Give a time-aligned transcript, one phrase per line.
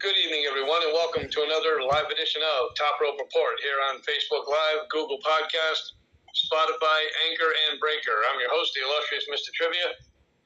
[0.00, 4.00] Good evening, everyone, and welcome to another live edition of Top Rope Report here on
[4.00, 6.00] Facebook Live, Google Podcast,
[6.32, 8.16] Spotify, Anchor, and Breaker.
[8.32, 9.52] I'm your host, the illustrious Mr.
[9.52, 9.92] Trivia,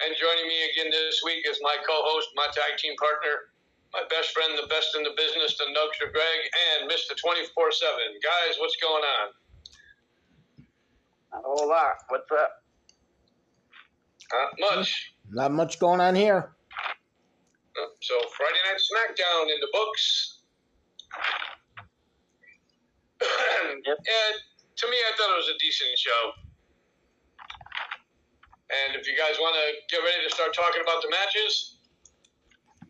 [0.03, 3.55] and joining me again this week is my co-host, my tag team partner,
[3.95, 6.41] my best friend, the best in the business, the Nugster Greg,
[6.75, 7.15] and Mr.
[7.15, 7.55] 24-7.
[7.55, 9.27] Guys, what's going on?
[11.31, 12.03] Not a whole lot.
[12.11, 12.59] What's up?
[14.35, 15.15] Not much.
[15.31, 16.54] Not much going on here.
[18.01, 20.43] So Friday Night SmackDown in the books.
[23.25, 26.23] And to me, I thought it was a decent show.
[28.71, 31.79] And if you guys want to get ready to start talking about the matches,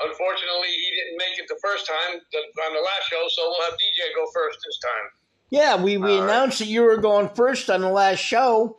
[0.01, 3.75] unfortunately, he didn't make it the first time on the last show, so we'll have
[3.75, 5.07] DJ go first this time.
[5.51, 6.25] Yeah, we, we All right.
[6.25, 8.79] announced that you were going first on the last show,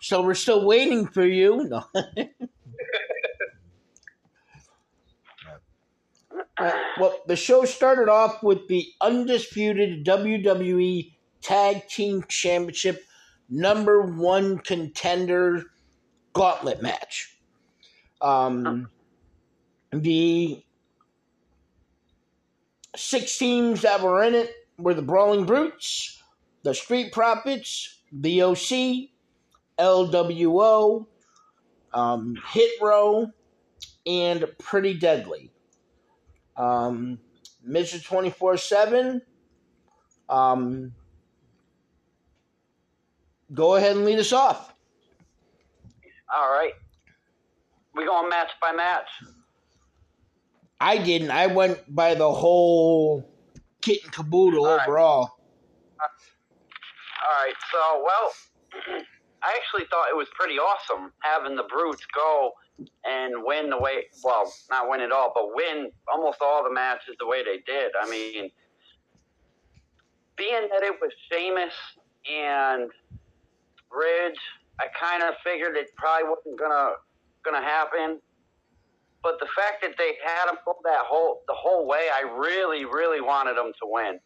[0.00, 1.68] so we're still waiting for you.
[1.68, 1.84] No.
[6.58, 13.04] Well, the show started off with the undisputed WWE Tag Team Championship
[13.48, 15.64] number one contender
[16.32, 17.36] gauntlet match.
[18.20, 18.88] Um,
[19.92, 20.64] the
[22.96, 26.22] six teams that were in it were the Brawling Brutes,
[26.62, 29.10] the Street Profits, the OC,
[29.78, 31.06] LWO,
[31.92, 33.30] um, Hit Row,
[34.06, 35.50] and Pretty Deadly.
[36.56, 37.18] Um,
[37.68, 38.02] Mr.
[38.02, 39.22] 24 7,
[40.28, 40.92] um,
[43.52, 44.74] go ahead and lead us off.
[46.34, 46.72] All right.
[47.94, 49.08] We going match by match.
[50.80, 51.30] I didn't.
[51.30, 53.28] I went by the whole
[53.80, 54.88] kit and caboodle All right.
[54.88, 55.30] overall.
[56.00, 57.54] All right.
[57.72, 59.00] So, well,
[59.42, 64.06] I actually thought it was pretty awesome having the Brutes go and win the way,
[64.22, 67.92] well, not win at all, but win almost all the matches the way they did.
[68.00, 68.50] I mean,
[70.36, 71.72] being that it was Sheamus
[72.30, 72.90] and
[73.90, 74.38] Ridge,
[74.80, 76.92] I kind of figured it probably wasn't gonna
[77.44, 78.20] gonna happen.
[79.22, 82.84] But the fact that they had them go that whole the whole way, I really,
[82.84, 84.20] really wanted them to win,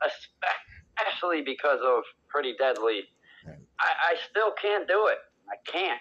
[0.00, 3.02] especially because of Pretty Deadly.
[3.46, 5.18] I, I still can't do it.
[5.48, 6.00] I can't.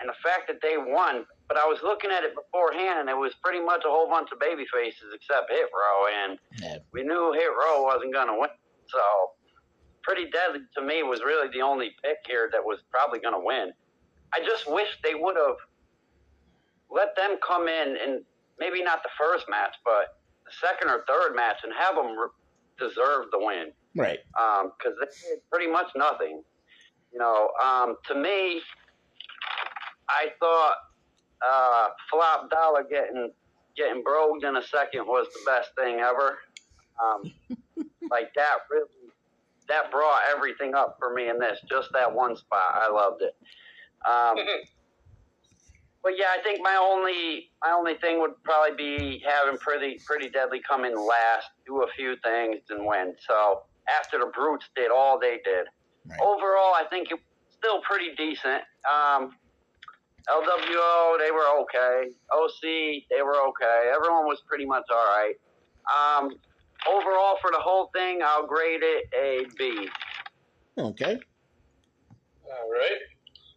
[0.00, 3.16] And the fact that they won, but I was looking at it beforehand, and it
[3.16, 6.76] was pretty much a whole bunch of baby faces except Hit Row, and Yeah.
[6.92, 8.50] we knew Hit Row wasn't going to win.
[8.86, 9.02] So,
[10.02, 13.40] Pretty Deadly to me was really the only pick here that was probably going to
[13.40, 13.72] win.
[14.32, 15.56] I just wish they would have
[16.90, 18.24] let them come in and
[18.58, 22.14] maybe not the first match, but the second or third match and have them
[22.78, 24.20] deserve the win Right.
[24.32, 26.42] because they did pretty much nothing.
[27.12, 28.62] You know, um, to me,
[30.08, 30.76] I thought
[31.46, 33.30] uh, Flop Dollar getting
[33.76, 36.38] getting brogued in a second was the best thing ever.
[37.02, 37.32] Um,
[38.10, 38.88] like that really
[39.68, 41.60] that brought everything up for me in this.
[41.68, 43.36] Just that one spot, I loved it.
[44.08, 44.36] Um,
[46.02, 50.30] but yeah, I think my only my only thing would probably be having pretty pretty
[50.30, 53.14] deadly come in last, do a few things, and win.
[53.28, 53.62] So
[54.00, 55.66] after the brutes did all they did,
[56.08, 56.20] Right.
[56.22, 58.62] overall, I think it was still pretty decent.
[58.88, 59.36] Um,
[60.30, 62.10] LWO, they were okay.
[62.32, 62.62] OC,
[63.10, 63.90] they were okay.
[63.94, 65.34] Everyone was pretty much all right.
[65.88, 66.30] Um,
[66.88, 69.88] overall, for the whole thing, I'll grade it a B.
[70.78, 71.18] Okay.
[72.44, 72.98] All right.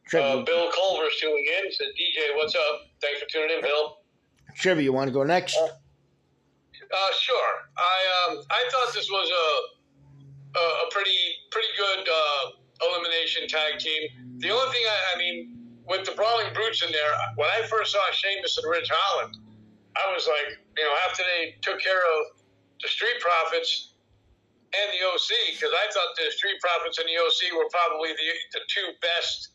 [0.08, 1.66] Trevor, Uh, Bill Culver's tuning in.
[1.66, 2.82] He said, DJ, what's up?
[3.02, 3.98] Thanks for tuning in, Bill.
[4.56, 5.58] Trevor, you want to go next?
[5.58, 5.70] Uh,
[7.18, 7.54] sure.
[7.78, 11.16] I um, I thought this was a a, a pretty
[11.52, 12.52] pretty good uh,
[12.90, 14.10] elimination tag team.
[14.40, 17.94] The only thing I, I mean, with the brawling brutes in there, when I first
[17.94, 19.38] saw Sheamus and Ridge Holland,
[19.98, 22.38] I was like, you know, after they took care of
[22.82, 23.94] the Street Profits
[24.72, 28.30] and the OC, because I thought the Street Profits and the OC were probably the
[28.56, 29.52] the two best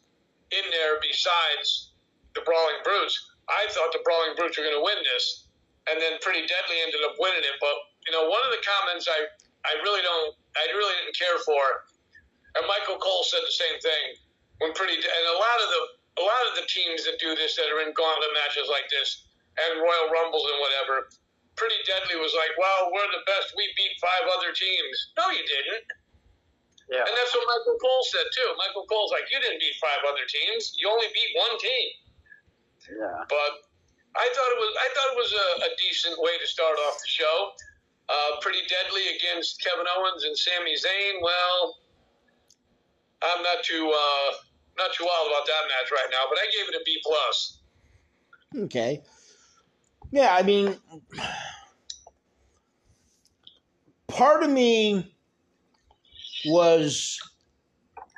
[0.53, 1.97] in there besides
[2.37, 3.17] the Brawling Brutes.
[3.49, 5.49] I thought the Brawling Brutes were going to win this,
[5.89, 7.57] and then Pretty Deadly ended up winning it.
[7.59, 9.25] But you know, one of the comments I
[9.65, 11.65] I really don't I really didn't care for,
[12.61, 14.21] and Michael Cole said the same thing
[14.61, 15.83] when Pretty and a lot of the
[16.17, 19.29] a lot of the teams that do this that are in gauntlet matches like this
[19.57, 21.09] and Royal Rumbles and whatever.
[21.57, 23.57] Pretty Deadly was like, well, we're the best.
[23.57, 24.97] We beat five other teams.
[25.17, 25.89] No, you didn't.
[26.93, 27.03] Yeah.
[27.03, 28.49] And that's what Michael Cole said too.
[28.61, 30.77] Michael Cole's like, you didn't beat five other teams.
[30.77, 31.89] You only beat one team.
[32.93, 33.25] Yeah.
[33.27, 33.67] But
[34.15, 36.97] I thought it was I thought it was a, a decent way to start off
[37.01, 37.37] the show.
[38.07, 41.19] Uh, pretty deadly against Kevin Owens and Sami Zayn.
[41.21, 41.83] Well,
[43.23, 44.31] I'm not too uh,
[44.79, 47.59] not too wild about that match right now, but I gave it a B plus.
[48.65, 49.03] Okay.
[50.11, 50.77] Yeah, I mean,
[54.09, 55.15] part of me
[56.47, 57.19] was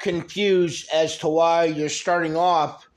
[0.00, 2.88] confused as to why you're starting off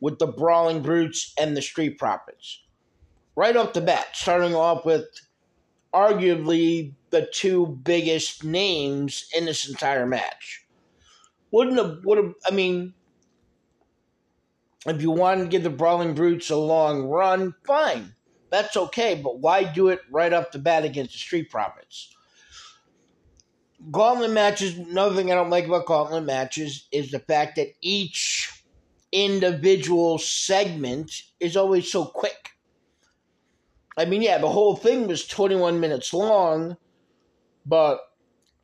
[0.00, 2.62] with the Brawling Brutes and the Street Profits.
[3.36, 5.06] Right off the bat, starting off with
[5.94, 10.61] arguably the two biggest names in this entire match.
[11.52, 12.94] Wouldn't have, would have, I mean,
[14.86, 18.14] if you wanted to give the Brawling Brutes a long run, fine.
[18.50, 22.14] That's okay, but why do it right off the bat against the Street Profits?
[23.90, 28.62] Gauntlet matches, another thing I don't like about gauntlet matches is the fact that each
[29.10, 32.50] individual segment is always so quick.
[33.96, 36.76] I mean, yeah, the whole thing was 21 minutes long,
[37.66, 38.00] but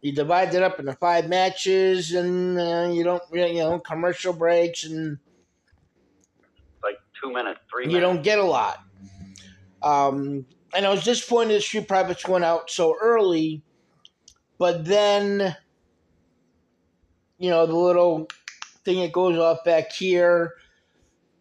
[0.01, 4.85] you divide it up into five matches and uh, you don't, you know, commercial breaks
[4.85, 5.19] and.
[6.83, 8.07] Like two minutes, three you minutes.
[8.07, 8.79] don't get a lot.
[9.83, 13.63] Um, and I was disappointed the Street Profits went out so early,
[14.59, 15.57] but then,
[17.39, 18.29] you know, the little
[18.85, 20.55] thing that goes off back here,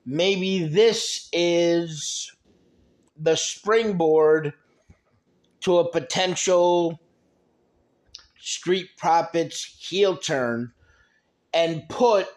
[0.06, 2.31] maybe this is
[3.19, 4.54] the springboard
[5.62, 7.00] to a potential
[8.39, 10.72] Street Profits heel turn
[11.54, 12.28] and put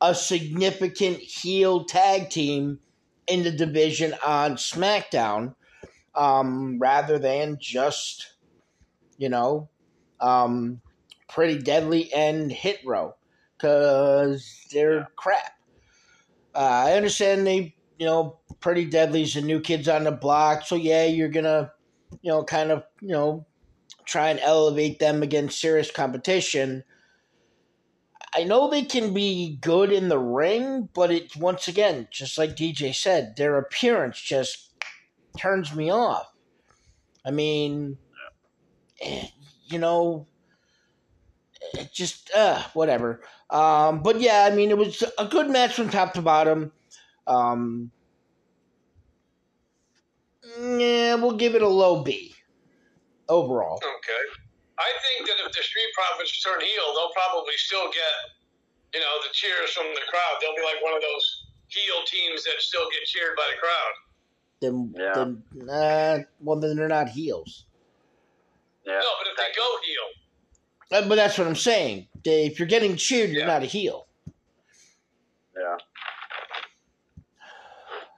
[0.00, 2.78] a significant heel tag team
[3.26, 5.54] in the division on SmackDown
[6.14, 8.34] um, rather than just,
[9.18, 9.68] you know,
[10.20, 10.80] um,
[11.28, 13.14] Pretty Deadly and Hit Row
[13.56, 15.52] because they're crap.
[16.54, 20.74] Uh, I understand they, you know, Pretty Deadly's the new kids on the block, so
[20.74, 21.72] yeah, you're gonna,
[22.22, 23.46] you know, kind of, you know,
[24.10, 26.82] try and elevate them against serious competition.
[28.34, 32.56] I know they can be good in the ring, but it once again, just like
[32.56, 34.74] DJ said, their appearance just
[35.38, 36.26] turns me off.
[37.24, 37.98] I mean,
[39.00, 39.26] eh,
[39.66, 40.26] you know,
[41.74, 43.20] it just uh, whatever.
[43.48, 46.72] Um, but yeah, I mean, it was a good match from top to bottom.
[47.28, 47.92] Um,
[50.60, 52.34] yeah, we'll give it a low B
[53.30, 53.78] overall.
[53.78, 54.24] Okay.
[54.78, 58.14] I think that if the Street Profits turn heel, they'll probably still get,
[58.94, 60.34] you know, the cheers from the crowd.
[60.40, 63.94] They'll be like one of those heel teams that still get cheered by the crowd.
[64.60, 65.14] Then, Yeah.
[65.14, 67.66] then, uh, well, then they're not heels.
[68.84, 68.98] Yeah.
[68.98, 70.08] No, but if they go heel,
[70.92, 72.08] Uh, But that's what I'm saying.
[72.24, 73.46] They, if you're getting cheered, you're Yeah.
[73.46, 74.08] not a heel.
[75.56, 75.76] Yeah.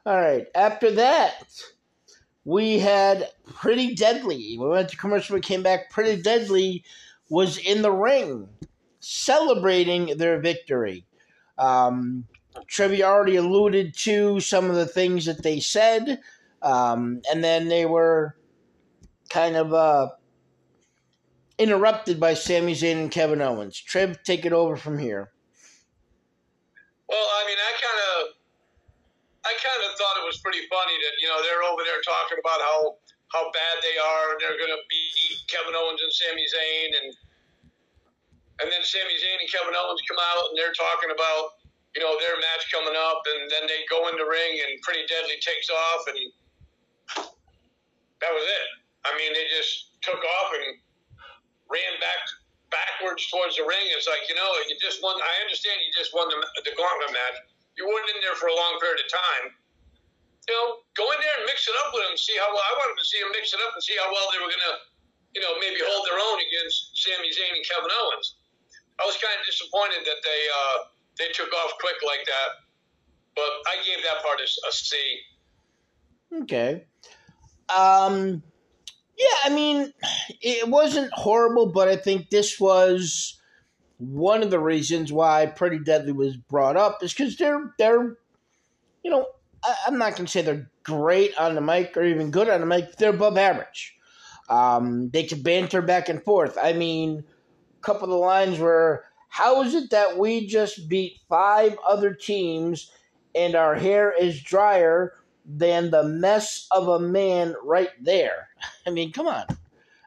[0.07, 0.47] All right.
[0.55, 1.53] After that,
[2.45, 4.57] we had Pretty Deadly.
[4.59, 5.35] We went to commercial.
[5.35, 5.91] We came back.
[5.91, 6.85] Pretty Deadly
[7.29, 8.49] was in the ring
[9.01, 11.05] celebrating their victory.
[11.59, 12.27] Um,
[12.67, 16.21] Trevi already alluded to some of the things that they said,
[16.61, 18.37] um, and then they were
[19.31, 20.09] kind of uh,
[21.59, 23.79] interrupted by Sami Zayn and Kevin Owens.
[23.79, 25.33] Trev, take it over from here.
[27.09, 28.32] Well, I mean, I kind of,
[29.43, 32.39] I kind of thought it was pretty funny that you know they're over there talking
[32.39, 32.79] about how
[33.35, 37.09] how bad they are and they're going to beat Kevin Owens and Sami Zayn and
[38.63, 41.59] and then Sami Zayn and Kevin Owens come out and they're talking about
[41.99, 45.03] you know their match coming up and then they go in the ring and Pretty
[45.11, 46.21] Deadly takes off and
[48.23, 48.69] that was it.
[49.03, 50.79] I mean, they just took off and
[51.67, 52.23] ran back
[52.71, 53.91] backwards towards the ring.
[53.91, 55.19] It's like you know, you just won.
[55.19, 57.39] I understand you just won the, the gauntlet match.
[57.77, 59.45] You weren't in there for a long period of time.
[60.49, 60.67] You know,
[60.99, 62.19] go in there and mix it up with them.
[62.19, 64.27] See how well I wanted to see them mix it up and see how well
[64.35, 64.77] they were gonna,
[65.33, 68.43] you know, maybe hold their own against Sami Zayn and Kevin Owens.
[68.99, 70.79] I was kind of disappointed that they uh,
[71.17, 72.51] they took off quick like that,
[73.39, 74.93] but I gave that part a, a C.
[76.43, 76.85] Okay.
[77.71, 78.43] Um
[79.17, 79.93] yeah, I mean
[80.41, 83.41] it wasn't horrible, but I think this was
[84.03, 88.17] one of the reasons why Pretty Deadly was brought up is because they're they're
[89.05, 89.27] you know,
[89.65, 92.67] I, I'm not gonna say they're great on the mic or even good on the
[92.67, 93.97] mic, they're above average.
[94.49, 96.59] Um, they can banter back and forth.
[96.61, 97.25] I mean,
[97.79, 102.13] a couple of the lines were how is it that we just beat five other
[102.13, 102.91] teams
[103.35, 105.15] and our hair is drier
[105.47, 108.49] than the mess of a man right there.
[108.87, 109.47] I mean, come on.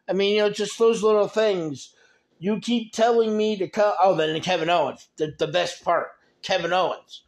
[0.07, 1.94] I mean, you know, just those little things.
[2.39, 3.93] You keep telling me to come.
[4.01, 6.09] Oh, then Kevin Owens, the, the best part,
[6.41, 7.21] Kevin Owens.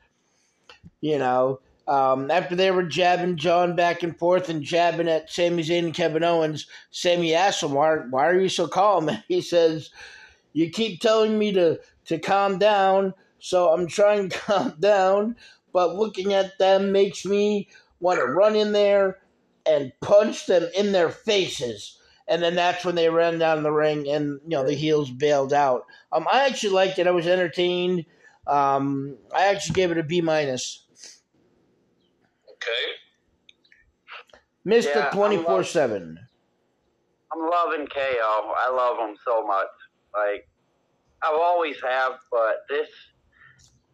[1.02, 5.64] You know, um, after they were jabbing John back and forth and jabbing at Sami
[5.64, 9.08] Zayn and Kevin Owens, Sami asked him, why, why are you so calm?
[9.08, 9.90] And he says,
[10.54, 15.38] You keep telling me to, to calm down, so I'm trying to calm down,
[15.72, 19.20] but looking at them makes me want to run in there
[19.66, 22.00] and punch them in their faces.
[22.28, 25.54] And then that's when they ran down the ring, and you know the heels bailed
[25.54, 25.86] out.
[26.12, 27.08] Um, I actually liked it.
[27.08, 28.06] I was entertained.
[28.46, 30.86] Um, I actually gave it a B minus.
[32.50, 32.94] Okay.
[34.66, 36.20] Mister Yeah, I'm twenty four seven.
[37.34, 38.54] I'm loving KO.
[38.58, 39.68] I love him so much.
[40.14, 40.48] Like
[41.24, 42.90] I've always have, but this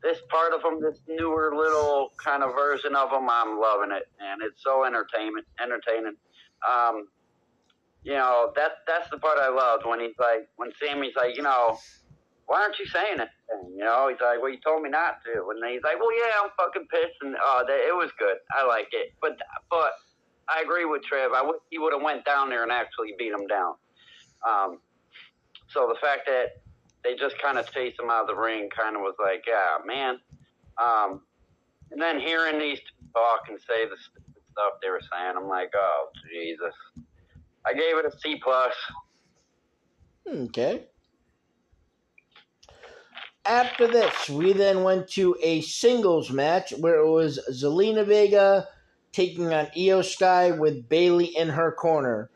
[0.02, 4.04] this part of him, this newer little kind of version of him, I'm loving it,
[4.20, 6.16] and it's so entertainment entertaining.
[6.70, 7.08] Um,
[8.04, 11.44] you know that that's the part I loved when he's like when Sami's like, you
[11.44, 11.78] know,
[12.46, 13.30] why aren't you saying it?
[13.72, 16.14] You know, he's like, well, you told me not to, and then he's like, well,
[16.16, 18.38] yeah, I'm fucking pissed, and oh, that, it was good.
[18.52, 19.38] I like it, but
[19.70, 19.94] but
[20.50, 21.32] I agree with Trev.
[21.34, 23.76] I wish he would have went down there and actually beat him down.
[24.48, 24.80] Um,
[25.70, 26.62] so the fact that
[27.04, 29.78] they just kind of chased him out of the ring kind of was like, yeah,
[29.86, 30.20] man.
[30.84, 31.22] Um,
[31.92, 32.80] and then hearing these
[33.16, 33.96] talk and say the
[34.52, 36.74] stuff they were saying, I'm like, oh Jesus.
[37.66, 38.74] I gave it a C plus.
[40.28, 40.86] Okay.
[43.46, 48.68] After this, we then went to a singles match where it was Zelina Vega
[49.12, 52.30] taking on Iyo Sky with Bayley in her corner.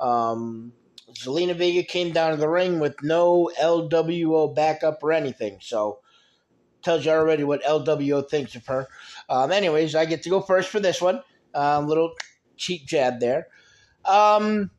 [0.00, 0.72] Um,
[1.12, 6.00] Zelina Vega came down to the ring with no LWO backup or anything, so
[6.82, 8.86] tells you already what LWO thinks of her.
[9.28, 11.22] Um, anyways, I get to go first for this one.
[11.54, 12.12] A um, little
[12.56, 13.48] cheap jab there.
[14.04, 14.70] Um,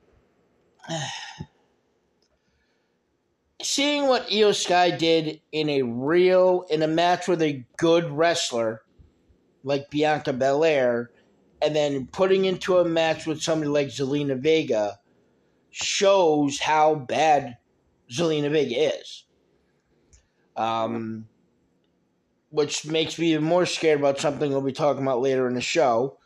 [3.62, 8.82] seeing what Iyo Sky did in a real in a match with a good wrestler
[9.64, 11.10] like Bianca Belair,
[11.62, 15.00] and then putting into a match with somebody like Zelina Vega
[15.72, 17.58] shows how bad
[18.12, 19.26] Zelina Vega is.
[20.56, 21.28] Um,
[22.52, 25.62] which makes me even more scared about something we'll be talking about later in the
[25.62, 26.18] show.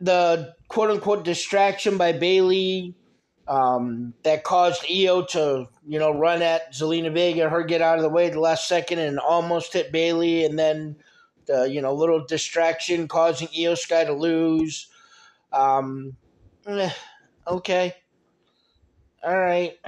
[0.00, 2.94] The quote unquote distraction by Bayley
[3.46, 8.02] um, that caused Iyo to, you know, run at Zelina Vega, her get out of
[8.02, 10.96] the way the last second and almost hit Bayley, and then
[11.46, 14.88] the, you know, little distraction causing Iyo Sky to lose.
[15.52, 16.16] Um,
[16.66, 16.90] eh,
[17.46, 17.94] okay.
[19.22, 19.78] All right.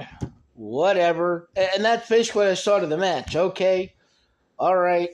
[0.53, 1.49] Whatever.
[1.55, 3.35] And that's basically what I saw to the match.
[3.35, 3.93] Okay.
[4.57, 5.09] All right.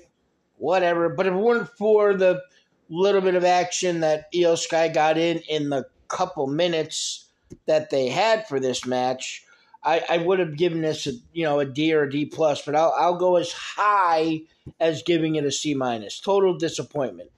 [0.57, 1.09] Whatever.
[1.09, 2.41] But if it weren't for the
[2.89, 7.29] little bit of action that Iyo Sky got in in the couple minutes
[7.65, 9.45] that they had for this match,
[9.83, 12.61] I, I would have given this a you know a D or a D plus,
[12.61, 14.41] but I'll I'll go as high
[14.79, 16.19] as giving it a C minus.
[16.19, 17.29] Total disappointment.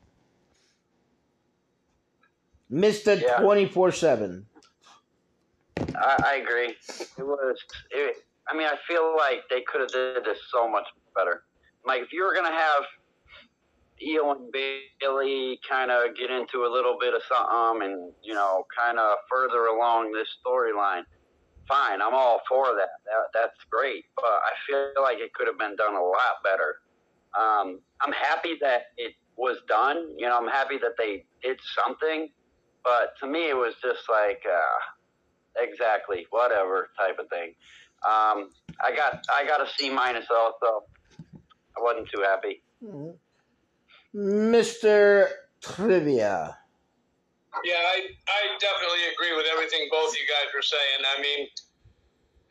[3.21, 3.39] Yeah.
[3.39, 4.45] twenty four seven.
[5.77, 6.75] I, I agree.
[7.17, 7.57] It was.
[7.91, 10.85] It, I mean, I feel like they could have did this so much
[11.15, 11.43] better.
[11.85, 12.83] Like if you were gonna have
[14.01, 18.65] Iyo and Bayley kind of get into a little bit of something, and you know,
[18.75, 21.03] kind of further along this storyline,
[21.67, 22.01] fine.
[22.01, 22.89] I'm all for that.
[23.05, 23.27] that.
[23.33, 24.05] That's great.
[24.15, 26.77] But I feel like it could have been done a lot better.
[27.37, 30.15] Um, I'm happy that it was done.
[30.17, 32.29] You know, I'm happy that they did something.
[32.83, 34.43] But to me, it was just like.
[34.45, 34.79] Uh,
[35.57, 37.53] exactly whatever type of thing
[38.05, 38.49] um,
[38.83, 40.83] i got i got a c minus also
[41.77, 42.61] i wasn't too happy
[44.15, 45.27] Mr.
[45.59, 46.55] Trivia.
[47.67, 50.99] Yeah, I, I definitely agree with everything both you guys were saying.
[51.03, 51.51] I mean,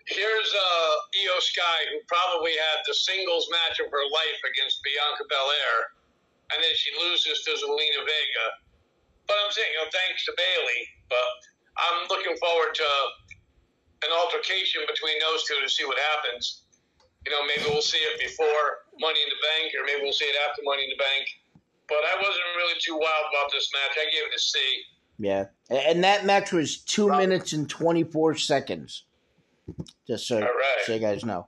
[0.04, 5.24] here's uh, Iyo Sky, who probably had the singles match of her life against Bianca
[5.28, 5.76] Belair,
[6.52, 8.46] and then she loses to Zelina Vega.
[9.24, 10.80] But I'm saying, you know, thanks to Bayley.
[11.08, 11.32] But
[11.80, 12.88] I'm looking forward to
[14.04, 16.68] an altercation between those two to see what happens.
[17.24, 20.28] You know, maybe we'll see it before Money in the Bank, or maybe we'll see
[20.28, 21.24] it after Money in the Bank.
[21.88, 23.96] But I wasn't really too wild about this match.
[23.98, 24.58] I gave it a C.
[25.18, 25.44] Yeah.
[25.70, 29.04] And that match was two minutes and 24 seconds.
[30.06, 30.84] Just so, All right.
[30.84, 31.46] so you guys know.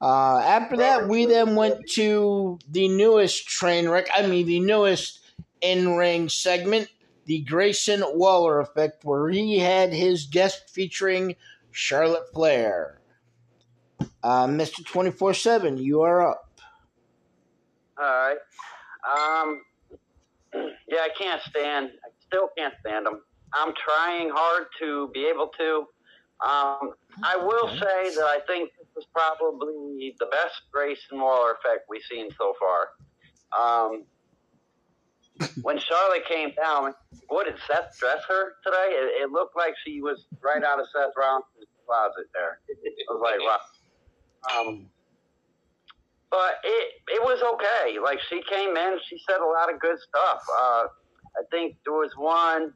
[0.00, 4.08] Uh, after that, we then went to the newest train wreck.
[4.14, 5.20] I mean, the newest
[5.60, 6.88] in ring segment,
[7.26, 11.36] the Grayson Waller effect, where he had his guest featuring
[11.70, 13.00] Charlotte Flair.
[14.22, 14.84] Uh, Mr.
[14.84, 16.50] 24 7, you are up.
[17.98, 18.36] all right
[19.04, 19.60] um,
[20.88, 23.20] yeah i can't stand i still can't stand them
[23.54, 25.86] i'm trying hard to be able to
[26.44, 31.86] um, i will say that i think this is probably the best grayson waller effect
[31.88, 32.88] we've seen so far
[33.58, 34.04] um,
[35.62, 36.94] when Charlotte came down,
[37.28, 38.90] what did Seth dress her today?
[38.90, 41.44] It, it looked like she was right out of Seth Rollins'
[41.86, 42.60] closet there.
[42.68, 44.60] I was like, wow.
[44.60, 44.86] Um,
[46.34, 48.00] but it it was okay.
[48.02, 50.42] Like she came in, she said a lot of good stuff.
[50.60, 50.84] Uh,
[51.38, 52.72] I think there was one.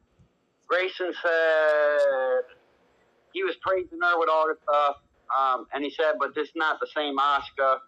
[0.67, 2.41] Grayson said
[3.33, 4.95] he was praising her with all this stuff.
[5.29, 7.79] Um, and he said, but this is not the same Asuka."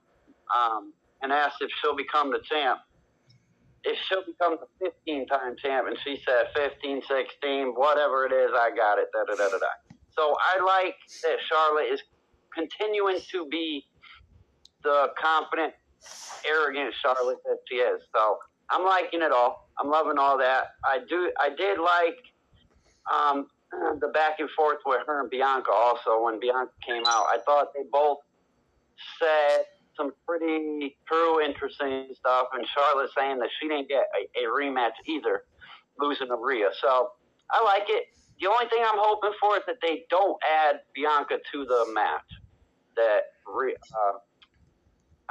[0.56, 2.82] Um, and asked if she'll become the champ.
[3.84, 4.68] If she'll become the
[5.06, 9.08] 15 time champ, and she said 15, 16, whatever it is, I got it.
[9.14, 9.74] Da da da da da.
[10.18, 12.02] So I like that Charlotte is
[12.54, 13.86] continuing to be
[14.84, 15.74] the confident,
[16.48, 18.02] arrogant Charlotte that she is.
[18.14, 19.70] So I'm liking it all.
[19.80, 20.76] I'm loving all that.
[20.84, 21.32] I do.
[21.40, 22.18] I did like
[23.12, 23.48] um,
[24.00, 27.26] the back and forth with her and Bianca also when Bianca came out.
[27.30, 28.20] I thought they both
[29.20, 32.48] said some pretty true, interesting stuff.
[32.54, 35.44] And Charlotte saying that she didn't get a, a rematch either,
[36.00, 36.70] losing to Rhea.
[36.82, 37.12] So
[37.50, 38.06] I like it.
[38.40, 42.26] The only thing I'm hoping for is that they don't add Bianca to the match.
[42.96, 44.18] That Rhea, uh,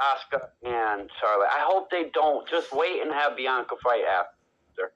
[0.01, 1.49] Asuka and Charlotte.
[1.53, 2.47] I hope they don't.
[2.49, 4.91] Just wait and have Bianca fight after.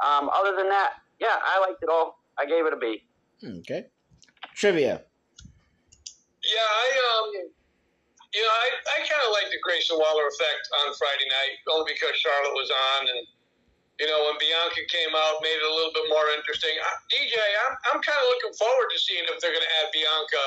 [0.00, 2.20] Um, other than that, yeah, I liked it all.
[2.38, 3.04] I gave it a B.
[3.44, 3.86] Okay.
[4.54, 5.04] Trivia.
[6.44, 7.26] Yeah, I um,
[8.32, 11.96] you know, I, I kind of like the Grayson Waller effect on Friday night, only
[11.96, 13.24] because Charlotte was on, and
[13.96, 16.72] you know, when Bianca came out, made it a little bit more interesting.
[16.76, 19.88] I, DJ, I'm I'm kind of looking forward to seeing if they're going to add
[19.92, 20.42] Bianca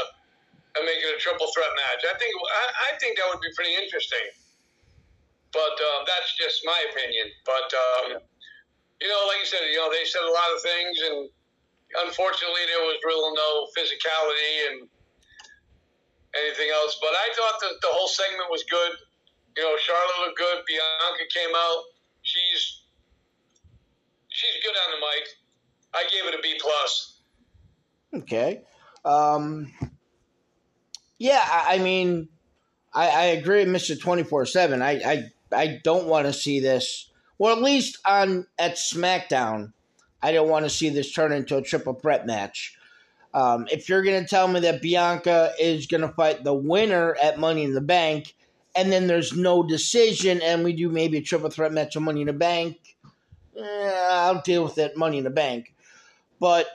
[0.80, 2.02] and make it a triple threat match.
[2.08, 4.28] I think I, I think that would be pretty interesting.
[5.52, 7.28] But uh, that's just my opinion.
[7.44, 8.08] But um,
[9.02, 11.18] you know, like you said, you know, they said a lot of things, and
[12.08, 14.78] unfortunately, there was real no physicality and
[16.38, 16.98] anything else.
[17.02, 18.94] But I thought that the whole segment was good.
[19.58, 20.64] You know, Charlotte looked good.
[20.68, 21.82] Bianca came out.
[22.22, 22.88] She's
[24.30, 25.26] she's good on the mic.
[25.94, 27.22] I gave it a B plus.
[28.14, 28.62] Okay.
[29.06, 29.74] Um,
[31.20, 32.30] yeah, I, mean,
[32.94, 34.82] I, I agree with Mister Twenty Four Seven.
[34.82, 37.12] I I I don't want to see this.
[37.38, 39.74] Well, at least on at SmackDown,
[40.22, 42.76] I don't want to see this turn into a triple threat match.
[43.34, 47.16] Um, if you're going to tell me that Bianca is going to fight the winner
[47.22, 48.34] at Money in the Bank,
[48.76, 52.22] and then there's no decision, and we do maybe a triple threat match of Money
[52.22, 52.78] in the Bank,
[53.56, 55.74] eh, I'll deal with it, Money in the Bank.
[56.40, 56.68] But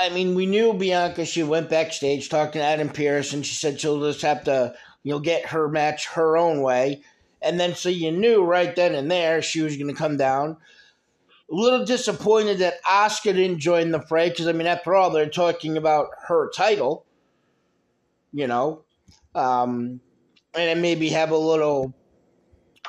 [0.00, 1.26] I mean, we knew Bianca.
[1.26, 5.12] She went backstage talking to Adam Pearce, and she said she'll just have to, you
[5.12, 7.02] know, get her match her own way.
[7.42, 10.56] And then, so you knew right then and there she was going to come down.
[11.50, 15.28] A little disappointed that Asuka didn't join the fray because, I mean, after all, they're
[15.28, 17.04] talking about her title,
[18.32, 18.84] you know,
[19.34, 20.00] um,
[20.54, 21.92] and maybe have a little,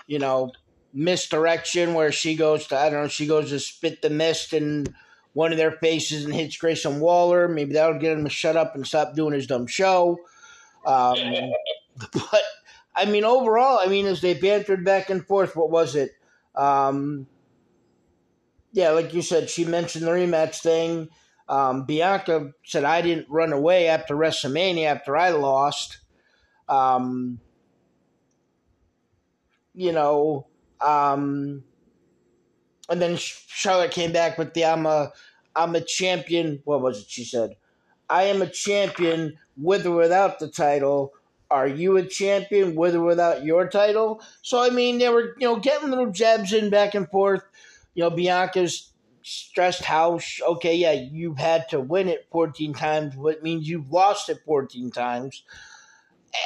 [0.08, 0.52] you know,
[0.93, 4.86] misdirection where she goes to, I don't know, she goes to spit the mist in
[5.34, 7.48] one of their faces and hits Grayson Waller.
[7.48, 10.20] Maybe that'll get him to shut up and stop doing his dumb show.
[10.86, 11.17] Um,
[12.13, 12.44] but
[12.96, 16.12] I mean, overall, I mean, as they bantered back and forth, what was it?
[16.56, 17.28] Um,
[18.74, 21.10] yeah, like you said, she mentioned the rematch thing.
[21.48, 25.98] Um, Bianca said, I didn't run away after WrestleMania after I lost.
[26.70, 27.39] Um,
[29.74, 30.48] you know,
[30.80, 31.63] um,
[32.91, 35.12] and then Charlotte came back with the I'm a
[35.56, 36.62] I'm a champion.
[36.65, 37.10] What was it?
[37.10, 37.56] She said,
[38.10, 41.13] "I am a champion with or without the title."
[41.49, 44.21] Are you a champion with or without your title?
[44.41, 47.43] So I mean, they were you know getting little jabs in back and forth.
[47.93, 48.91] You know, Bianca's
[49.23, 54.30] stressed how okay, yeah, you've had to win it fourteen times, what means you've lost
[54.30, 55.43] it fourteen times.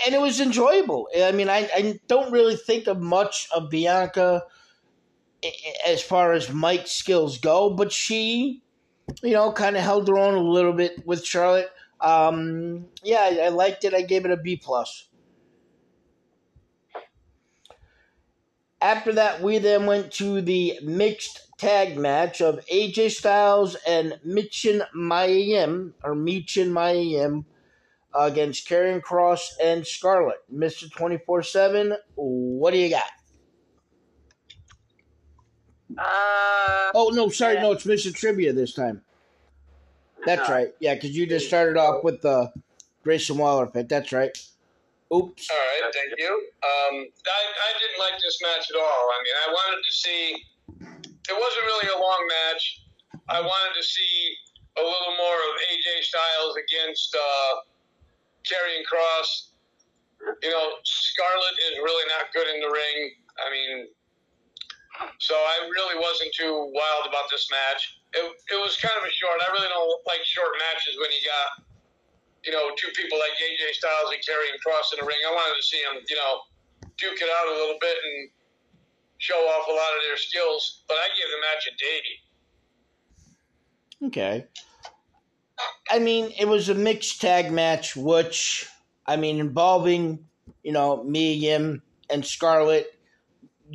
[0.06, 1.08] And it was enjoyable.
[1.16, 4.44] I mean, I, I don't really think of much of Bianca
[5.86, 8.64] as far as Mike's skills go, but she,
[9.24, 11.72] you know, kind of held her own a little bit with Charlotte.
[12.02, 13.94] Um, yeah, I, I liked it.
[13.94, 15.08] I gave it a B plus.
[18.82, 24.86] After that, we then went to the mixed tag match of AJ Styles and Michin
[24.96, 27.46] Mayim or Michin Mayim
[28.14, 30.38] against Karrion Kross and Scarlett.
[30.92, 33.10] Twenty Four Seven, what do you got?
[35.98, 37.62] Uh, Oh no, sorry, yeah.
[37.64, 39.02] no, it's Mission Trivia this time.
[40.26, 40.68] That's Uh, right.
[40.80, 42.52] Yeah, because you just started off with the
[43.04, 43.88] Grayson Waller pick.
[43.90, 44.32] That's right.
[45.14, 45.48] Oops.
[45.52, 46.34] All right, thank you.
[46.66, 49.04] Um, I, I didn't like this match at all.
[49.14, 50.24] I mean, I wanted to see.
[51.30, 52.82] It wasn't really a long match.
[53.30, 54.36] I wanted to see
[54.78, 57.54] a little more of AJ Styles against uh,
[58.46, 59.50] Karrion Kross.
[60.42, 62.98] You know, Scarlett is really not good in the ring.
[63.46, 63.88] I mean,
[65.20, 67.82] so I really wasn't too wild about this match.
[68.14, 69.40] It, it was kind of a short.
[69.44, 71.48] I really don't like short matches when you got,
[72.44, 75.20] you know, two people like AJ Styles and Karrion Kross in the ring.
[75.28, 76.34] I wanted to see them, you know,
[76.98, 78.30] duke it out a little bit and
[79.18, 80.84] show off a lot of their skills.
[80.88, 81.86] But I gave the match a D.
[84.08, 84.48] Okay.
[85.90, 88.68] I mean, it was a mixed tag match, which
[89.06, 90.26] I mean, involving
[90.64, 92.95] you know Megan and Scarlett.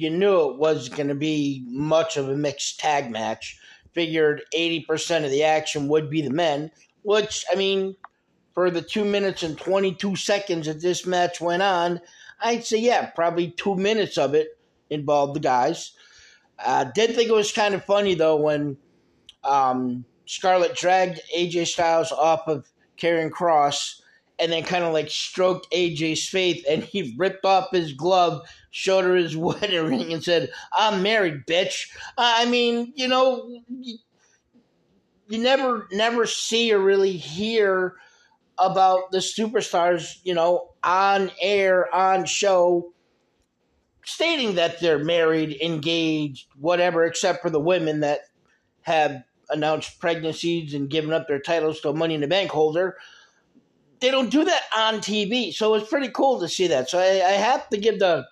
[0.01, 3.59] You knew it was going to be much of a mixed tag match.
[3.93, 6.71] Figured eighty percent of the action would be the men,
[7.03, 7.97] which I mean,
[8.55, 12.01] for the two minutes and twenty two seconds that this match went on,
[12.41, 14.59] I'd say yeah, probably two minutes of it
[14.91, 15.93] involved the guys.
[16.59, 18.77] I uh, did think it was kind of funny though when
[19.45, 24.00] um, Scarlett dragged AJ Styles off of Karrion Kross
[24.40, 29.05] and then kind of like stroked AJ's face and he ripped off his glove, showed
[29.05, 31.88] her his wedding ring, and said, I'm married, bitch.
[32.16, 33.98] I mean, you know, you,
[35.29, 37.96] you never never see or really hear
[38.59, 42.92] about the superstars, you know, on air, on show,
[44.05, 48.20] stating that they're married, engaged, whatever, except for the women that
[48.83, 52.96] have announced pregnancies and given up their titles to a Money in the Bank holder.
[54.01, 56.89] They don't do that on TV, so it's pretty cool to see that.
[56.89, 58.27] So I, I have to give the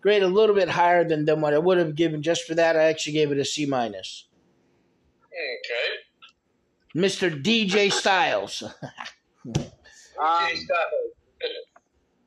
[0.00, 2.76] grade a little bit higher than, than what I would have given just for that.
[2.76, 4.26] I actually gave it a C minus.
[5.26, 6.02] Okay.
[6.94, 7.42] Mr.
[7.42, 8.62] DJ Styles.
[8.82, 9.62] um,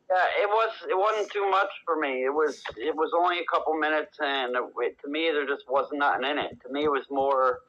[0.09, 0.71] yeah, it was.
[0.89, 2.23] It wasn't too much for me.
[2.23, 2.61] It was.
[2.77, 6.37] It was only a couple minutes, and it, to me, there just wasn't nothing in
[6.37, 6.57] it.
[6.65, 7.59] To me, it was more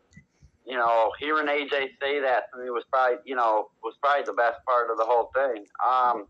[0.67, 4.33] you know, hearing AJ say that to me was probably, you know, was probably the
[4.33, 5.65] best part of the whole thing.
[5.81, 6.27] Um,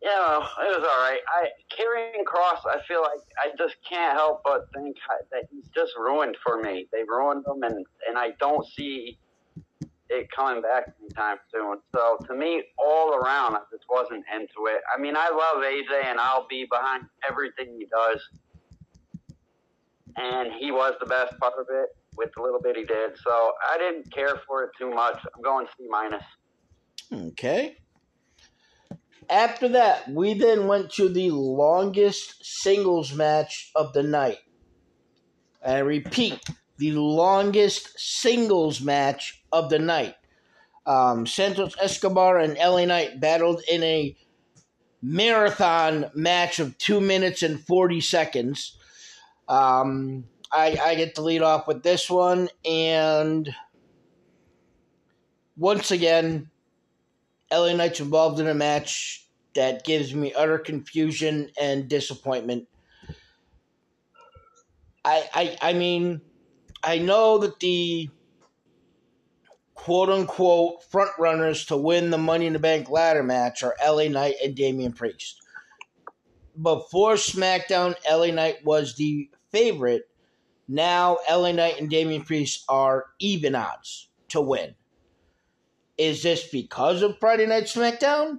[0.00, 1.20] you know, it was all right.
[1.28, 4.96] I Karrion Kross, I feel like I just can't help but think
[5.32, 6.86] that he's just ruined for me.
[6.92, 9.18] They ruined him, and and I don't see
[10.08, 11.78] it coming back anytime soon.
[11.94, 14.80] So to me, all around, I just wasn't into it.
[14.96, 18.22] I mean, I love AJ, and I'll be behind everything he does,
[20.16, 23.16] and he was the best part of it with the little bit he did.
[23.24, 25.18] So I didn't care for it too much.
[25.34, 26.22] I'm going C minus.
[27.12, 27.76] Okay.
[29.28, 34.38] After that, we then went to the longest singles match of the night.
[35.64, 36.44] I repeat,
[36.78, 40.16] the longest singles match of the night.
[40.86, 44.16] Um, Santos Escobar and LA Knight battled in a
[45.02, 48.76] marathon match of two minutes and 40 seconds.
[49.48, 53.54] Um, I, I get to lead off with this one, and
[55.56, 56.50] once again,
[57.52, 62.68] LA Knight's involved in a match that gives me utter confusion and disappointment.
[65.04, 66.20] I, I, I mean,
[66.82, 68.10] I know that the
[69.74, 74.08] quote unquote front runners to win the Money in the Bank ladder match are LA
[74.08, 75.40] Knight and Damian Priest.
[76.60, 80.09] Before SmackDown, LA Knight was the favorite
[80.70, 84.76] now, LA Knight and Damian Priest are even odds to win.
[85.98, 88.38] Is this because of Friday Night SmackDown?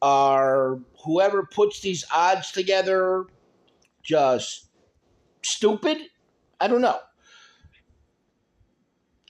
[0.00, 3.26] Are whoever puts these odds together
[4.04, 4.68] just
[5.42, 5.98] stupid?
[6.60, 7.00] I don't know.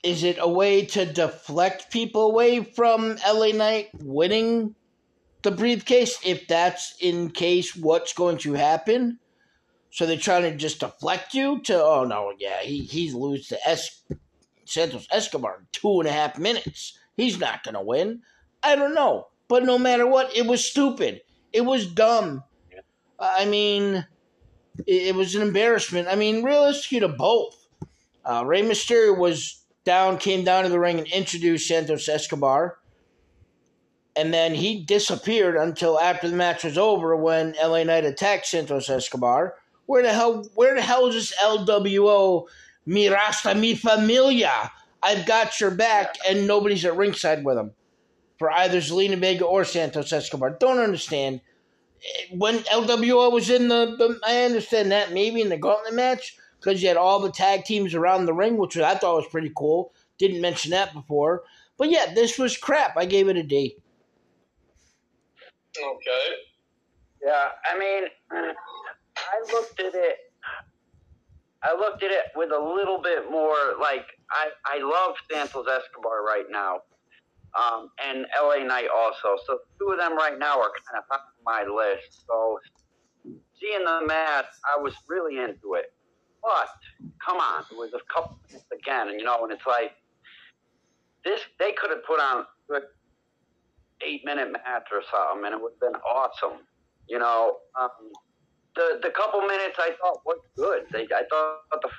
[0.03, 4.75] Is it a way to deflect people away from LA Knight winning
[5.41, 9.17] the briefcase if that's in case what's going to happen?
[9.91, 13.67] So they're trying to just deflect you to, oh no, yeah, he, he's lose to
[13.67, 14.03] es-
[14.65, 16.99] Santos Escobar in two and a half minutes.
[17.15, 18.21] He's not going to win.
[18.61, 19.27] I don't know.
[19.47, 21.21] But no matter what, it was stupid.
[21.53, 22.43] It was dumb.
[23.19, 24.05] I mean,
[24.85, 26.07] it, it was an embarrassment.
[26.09, 27.67] I mean, realistically, to both.
[28.25, 32.77] Uh, Rey Mysterio was down, came down to the ring and introduced Santos Escobar.
[34.17, 38.89] And then he disappeared until after the match was over when LA Knight attacked Santos
[38.89, 39.55] Escobar
[39.87, 42.47] where the hell where the hell is this LWO
[42.85, 44.71] Mi Rasta Mi Familia?
[45.01, 47.71] I've got your back and nobody's at ringside with him.
[48.37, 50.51] For either Zelina Vega or Santos Escobar.
[50.51, 51.41] Don't understand.
[52.31, 56.81] When LWO was in the, the I understand that maybe in the gauntlet match, because
[56.81, 59.91] you had all the tag teams around the ring, which I thought was pretty cool.
[60.19, 61.43] Didn't mention that before.
[61.77, 62.95] But yeah, this was crap.
[62.95, 63.77] I gave it a D.
[65.79, 66.27] Okay.
[67.23, 68.03] Yeah, I mean,
[69.27, 70.17] I looked at it.
[71.63, 76.23] I looked at it with a little bit more like I I love Santos Escobar
[76.23, 76.81] right now,
[77.59, 79.41] um, and LA Knight also.
[79.45, 82.25] So two of them right now are kind of on my list.
[82.27, 82.59] So
[83.59, 85.93] seeing the match, I was really into it.
[86.41, 86.69] But
[87.25, 89.91] come on, it was a couple minutes again, and you know, and it's like
[91.25, 91.41] this.
[91.59, 92.81] They could have put on an
[94.05, 96.59] eight minute match or something, and it would have been awesome.
[97.09, 97.57] You know.
[97.79, 97.89] Um,
[98.77, 100.83] the the couple minutes I thought was good.
[100.91, 101.89] They, I thought the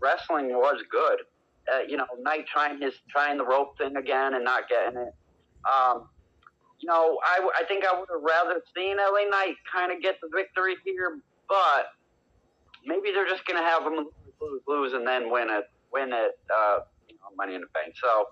[0.00, 1.18] wrestling was good,
[1.72, 5.12] uh, you know, Knight trying his trying the rope thing again and not getting it.
[5.68, 6.08] Um,
[6.80, 10.16] you know, I, I think I would have rather seen LA Knight kind of get
[10.22, 11.90] the victory here, but
[12.86, 14.06] maybe they're just going to have him
[14.66, 17.94] lose, and then win it, win it, uh, you know, Money in the Bank.
[18.00, 18.26] So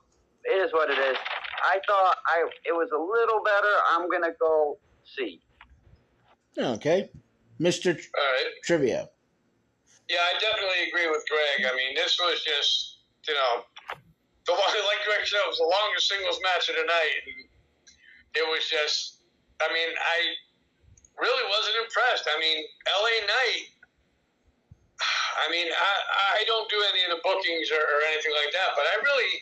[0.44, 1.16] it is what it is.
[1.64, 3.74] I thought I it was a little better.
[3.90, 4.78] I'm going to go
[5.16, 5.40] see.
[6.58, 7.10] Okay,
[8.16, 8.52] All right.
[8.64, 9.08] Trivia.
[10.08, 11.66] Yeah, I definitely agree with Greg.
[11.66, 13.66] I mean, this was just, you know,
[14.46, 17.16] the one, like Greg said, it was the longest singles match of the night.
[17.26, 17.38] And
[18.38, 19.24] it was just,
[19.58, 20.18] I mean, I
[21.18, 22.30] really wasn't impressed.
[22.30, 23.64] I mean, LA Knight,
[25.42, 25.92] I mean, I,
[26.38, 29.32] I don't do any of the bookings or, or anything like that, but I really,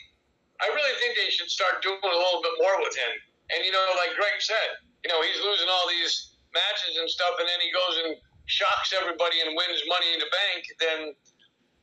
[0.65, 3.13] I really think they should start doing a little bit more with him.
[3.53, 7.35] And, you know, like Greg said, you know, he's losing all these matches and stuff,
[7.39, 8.11] and then he goes and
[8.47, 11.01] shocks everybody and wins money in the bank, then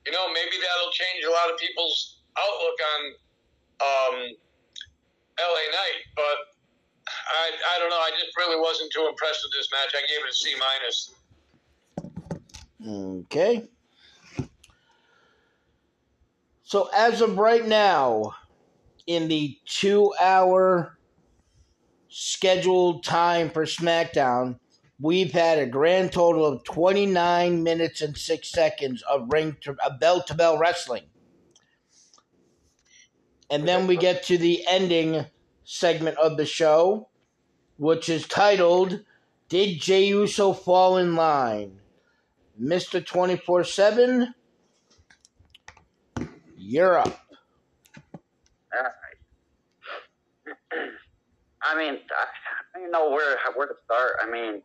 [0.06, 3.02] you know maybe that'll change a lot of people's outlook on
[3.84, 4.16] um,
[5.38, 6.00] LA Knight.
[6.16, 6.38] But
[7.06, 8.02] I I don't know.
[8.02, 9.92] I just really wasn't too impressed with this match.
[9.94, 10.98] I gave it a C minus.
[13.28, 13.68] Okay.
[16.64, 18.34] So as of right now,
[19.06, 20.98] in the two-hour
[22.08, 24.58] scheduled time for SmackDown,
[25.02, 30.00] we've had a grand total of 29 minutes and six seconds of ring to, of
[30.00, 31.04] bell to bell wrestling.
[33.50, 35.26] And then we get to the ending
[35.66, 37.10] segment of the show,
[37.78, 39.02] which is titled
[39.50, 41.80] Did Jey Uso Fall in Line?
[42.62, 43.06] Mr.
[43.06, 44.34] 24 7,
[46.58, 47.20] you're up.
[48.74, 49.18] All right.
[51.64, 52.26] I mean, I
[52.74, 54.18] don't even know where where to start.
[54.22, 54.62] I mean,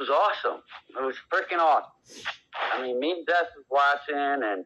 [0.00, 0.62] was awesome.
[0.88, 1.92] It was freaking awesome.
[2.72, 4.64] I mean, me and Death was watching, and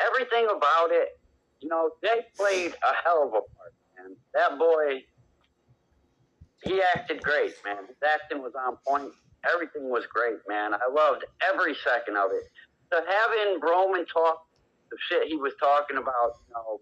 [0.00, 1.18] everything about it.
[1.60, 4.16] You know, they played a hell of a part, man.
[4.32, 5.04] That boy,
[6.62, 7.84] he acted great, man.
[7.86, 9.12] His acting was on point.
[9.52, 10.72] Everything was great, man.
[10.72, 12.44] I loved every second of it.
[12.92, 14.46] So having Roman talk
[14.90, 16.80] the shit he was talking about, you know,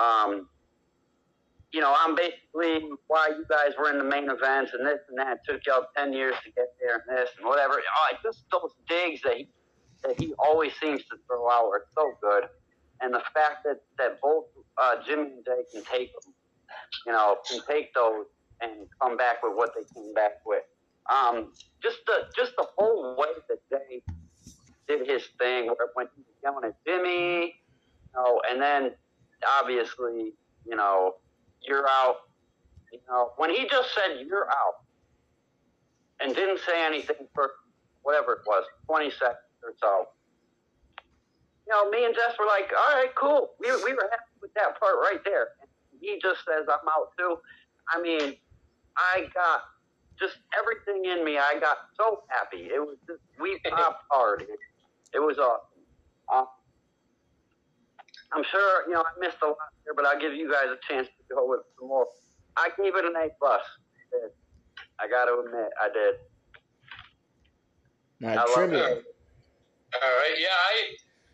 [0.00, 0.48] um,
[1.74, 5.18] you know, I'm basically why you guys were in the main events and this and
[5.18, 5.40] that.
[5.48, 7.74] It took y'all ten years to get there and this and whatever.
[7.74, 9.48] Oh, just those digs that he
[10.04, 12.44] that he always seems to throw out are so good,
[13.00, 14.44] and the fact that that both
[14.80, 16.32] uh, Jimmy and Jey can take them,
[17.06, 18.26] you know, can take those
[18.60, 20.62] and come back with what they came back with.
[21.12, 24.00] Um, just the just the whole way that Jey
[24.86, 28.92] did his thing when he was yelling at Jimmy, you know, and then
[29.60, 30.34] obviously,
[30.64, 31.14] you know,
[31.66, 32.16] you're out.
[32.92, 34.84] You know, when he just said you're out
[36.20, 37.50] and didn't say anything for
[38.02, 40.08] whatever it was, 20 seconds or so.
[41.66, 43.52] You know, me and Jess were like, all right, cool.
[43.58, 45.48] We, we were happy with that part right there.
[45.60, 47.38] And he just says, I'm out too.
[47.92, 48.36] I mean,
[48.96, 49.62] I got
[50.18, 51.38] just everything in me.
[51.38, 52.68] I got so happy.
[52.72, 54.42] It was just, we popped hard.
[54.42, 54.58] It,
[55.14, 56.48] it was awesome.
[58.32, 60.78] I'm sure, you know, I missed a lot here, but I'll give you guys a
[60.86, 62.06] chance to go with some more.
[62.56, 63.62] I gave it an A plus.
[64.14, 64.28] I.
[65.00, 66.14] I got to admit, I did.
[68.20, 69.02] Now, I love trivia.
[69.02, 69.04] it.
[69.94, 70.36] All right.
[70.38, 70.74] Yeah, I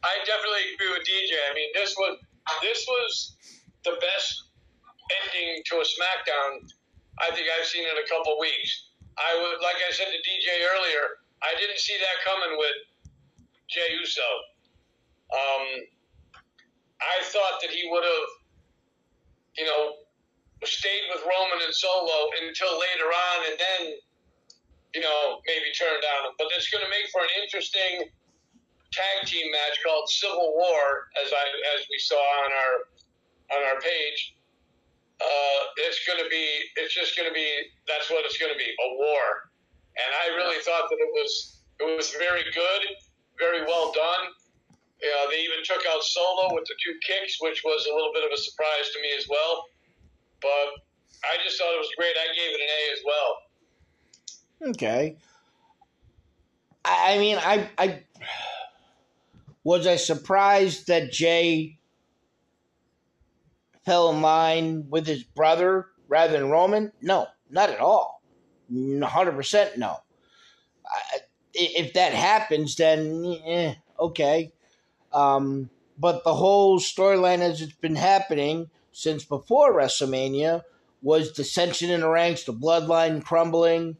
[0.04, 1.36] I definitely agree with DJ.
[1.50, 2.18] I mean, this was
[2.64, 3.36] this was
[3.84, 4.48] the best
[5.20, 6.68] ending to a SmackDown
[7.20, 8.96] I think I've seen in a couple weeks.
[9.20, 12.78] I would, like I said to DJ earlier, I didn't see that coming with
[13.68, 14.28] Jey Uso.
[15.28, 15.64] Um,
[17.00, 18.28] I thought that he would have,
[19.56, 20.04] you know,
[20.64, 23.82] stayed with Roman and Solo until later on, and then,
[24.94, 26.32] you know, maybe turned on him.
[26.36, 28.12] But it's going to make for an interesting
[28.92, 31.44] tag team match called Civil War, as I
[31.78, 32.74] as we saw on our
[33.56, 34.36] on our page.
[35.20, 36.46] Uh, it's going to be,
[36.80, 37.44] it's just going to be,
[37.84, 39.52] that's what it's going to be, a war.
[39.92, 42.82] And I really thought that it was, it was very good,
[43.38, 44.32] very well done.
[45.02, 48.24] Know, they even took out Solo with the two kicks, which was a little bit
[48.24, 49.64] of a surprise to me as well.
[50.42, 50.48] But
[51.24, 52.14] I just thought it was great.
[52.16, 53.36] I gave it an A as well.
[54.70, 55.16] Okay.
[56.84, 58.02] I, mean, I, I
[59.64, 61.78] was I surprised that Jey
[63.84, 66.92] fell in line with his brother rather than Roman?
[67.00, 68.22] No, not at all.
[69.02, 69.96] Hundred percent no.
[70.86, 71.18] I,
[71.54, 74.52] if that happens, then eh, okay.
[75.12, 80.62] Um, but the whole storyline as it's been happening since before WrestleMania
[81.02, 83.96] was dissension in the ranks, the bloodline crumbling.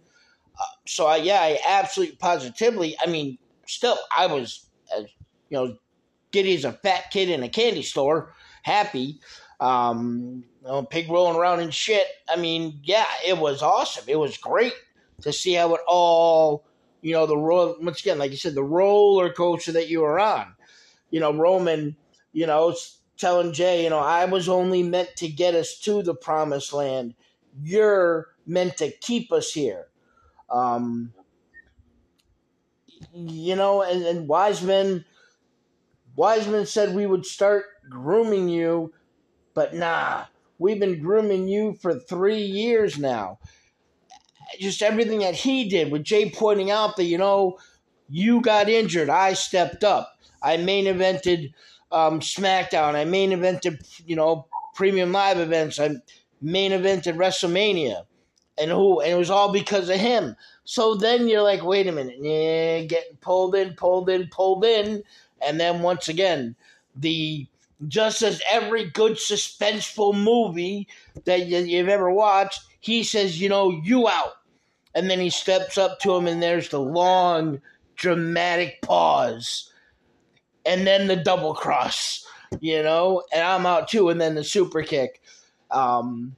[0.58, 2.96] Uh, so I, yeah, I absolutely positively.
[3.04, 5.04] I mean, still, I was, as
[5.48, 5.76] you know,
[6.32, 9.20] giddy as a fat kid in a candy store, happy.
[9.60, 12.06] Um, you know, pig rolling around and shit.
[12.28, 14.04] I mean, yeah, it was awesome.
[14.06, 14.72] It was great
[15.22, 16.64] to see how it all,
[17.02, 20.18] you know, the roll once again, like you said, the roller coaster that you were
[20.18, 20.54] on.
[21.10, 21.96] You know, Roman,
[22.32, 22.74] you know,
[23.16, 27.14] telling Jey, you know, I was only meant to get us to the promised land.
[27.62, 29.88] You're meant to keep us here.
[30.48, 31.12] Um,
[33.12, 35.04] you know, and, and Wiseman,
[36.16, 38.92] Wiseman said we would start grooming you,
[39.54, 40.24] but nah,
[40.58, 43.38] we've been grooming you for three years now.
[44.58, 47.58] Just everything that he did, with Jey pointing out that, you know,
[48.08, 50.19] you got injured, I stepped up.
[50.42, 51.52] I main evented
[51.92, 52.94] um, SmackDown.
[52.94, 55.78] I main evented, you know, premium live events.
[55.78, 55.96] I
[56.40, 58.04] main evented WrestleMania,
[58.58, 59.00] and who?
[59.00, 60.36] And it was all because of him.
[60.64, 65.02] So then you're like, wait a minute, yeah, getting pulled in, pulled in, pulled in,
[65.42, 66.54] and then once again,
[66.94, 67.46] the
[67.88, 70.86] just as every good suspenseful movie
[71.24, 74.34] that you've ever watched, he says, you know, you out.
[74.94, 77.62] And then he steps up to him, and there's the long,
[77.96, 79.69] dramatic pause
[80.64, 82.26] and then the double cross,
[82.60, 85.22] you know, and I'm out too, and then the super kick.
[85.70, 86.36] Um,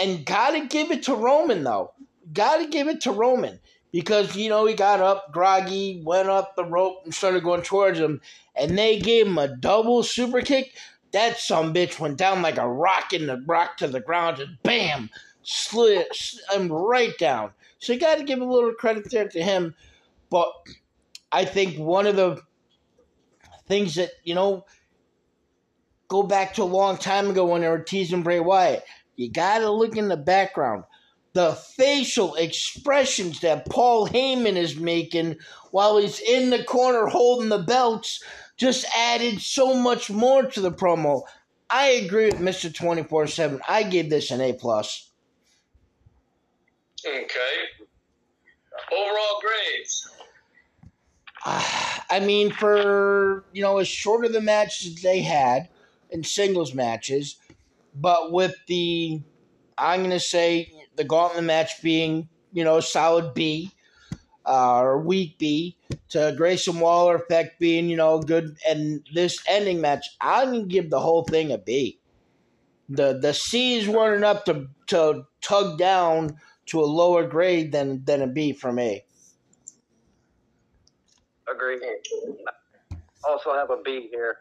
[0.00, 1.92] and gotta give it to Roman though.
[2.32, 3.60] Gotta give it to Roman
[3.92, 7.98] because you know he got up groggy, went up the rope and started going towards
[7.98, 8.20] him,
[8.54, 10.74] and they gave him a double super kick.
[11.12, 14.58] That some bitch went down like a rock in the rock to the ground and
[14.62, 15.08] bam,
[15.42, 16.06] slid
[16.52, 17.52] him right down.
[17.78, 19.74] So you got to give a little credit there to him.
[20.30, 20.52] But
[21.32, 22.42] I think one of the
[23.66, 24.64] things that, you know,
[26.08, 28.84] go back to a long time ago when they were teasing Bray Wyatt.
[29.16, 30.84] You got to look in the background.
[31.32, 35.36] The facial expressions that Paul Heyman is making
[35.70, 38.22] while he's in the corner holding the belts
[38.56, 41.22] just added so much more to the promo.
[41.68, 42.72] I agree with Mr.
[42.74, 43.60] 24 7.
[43.68, 44.54] I gave this an A.
[44.54, 45.10] plus.
[47.06, 47.84] Okay.
[48.92, 50.08] Overall grades.
[52.10, 55.68] I mean, for you know, as short of the matches they had
[56.10, 57.36] in singles matches,
[57.94, 59.22] but with the
[59.78, 63.70] I'm going to say the gauntlet match being you know solid B
[64.44, 65.76] uh, or weak B
[66.08, 70.68] to Grayson Waller effect being you know good, and this ending match I'm going to
[70.68, 72.00] give the whole thing a B.
[72.88, 78.20] The the C's weren't enough to to tug down to a lower grade than than
[78.20, 79.04] a B for me.
[81.50, 81.78] Agree.
[83.24, 84.38] Also have a B here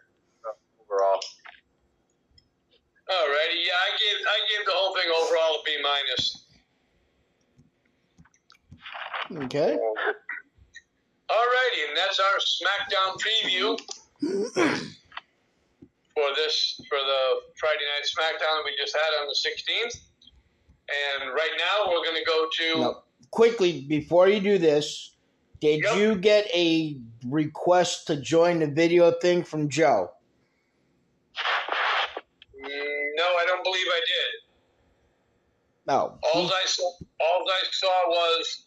[0.82, 1.20] overall.
[3.10, 6.46] Alrighty, yeah, I gave I gave the whole thing overall a B minus.
[9.46, 9.78] Okay.
[11.30, 13.80] Alrighty, and that's our SmackDown preview
[16.13, 20.02] for this for the Friday night SmackDown that we just had on the 16th.
[20.88, 22.80] And right now we're going to go to.
[22.80, 25.14] Now, quickly before you do this,
[25.60, 25.98] did yep.
[25.98, 30.12] you get a request to join the video thing from Joe?
[32.56, 34.46] Mm, no, I don't believe I did.
[35.88, 36.18] No.
[36.34, 38.65] All I saw, all I saw was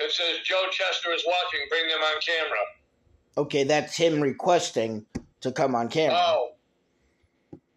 [0.00, 1.60] it says Joe Chester is watching.
[1.68, 2.58] Bring them on camera.
[3.36, 5.04] Okay, that's him requesting
[5.40, 6.16] to come on camera.
[6.18, 6.50] Oh.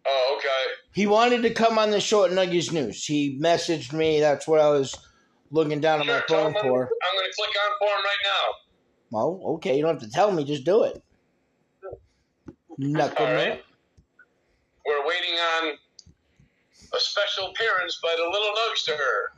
[0.04, 0.74] Oh, okay.
[0.92, 3.04] He wanted to come on the show at Nuggies News.
[3.04, 4.20] He messaged me.
[4.20, 4.96] That's what I was
[5.52, 6.60] looking down sure, at my phone for.
[6.60, 8.54] I'm going to click on for him right now.
[9.10, 10.42] Well, okay, you don't have to tell me.
[10.44, 11.02] Just do it.
[12.78, 13.62] Knuckle All right.
[14.86, 15.74] We're waiting on
[16.94, 19.28] a special appearance by the little Nugster.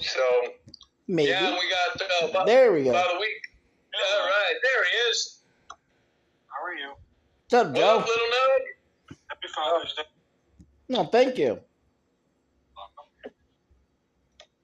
[0.00, 0.22] So,
[1.06, 1.30] Maybe.
[1.30, 2.90] yeah, we got uh, about, there we go.
[2.90, 3.42] about a week.
[3.94, 5.42] All right, there he is.
[6.48, 6.92] How are you?
[7.50, 7.96] What's up, Joe?
[7.98, 9.16] What up, little Nug?
[9.28, 10.02] Happy Father's Day.
[10.92, 11.58] No, thank you.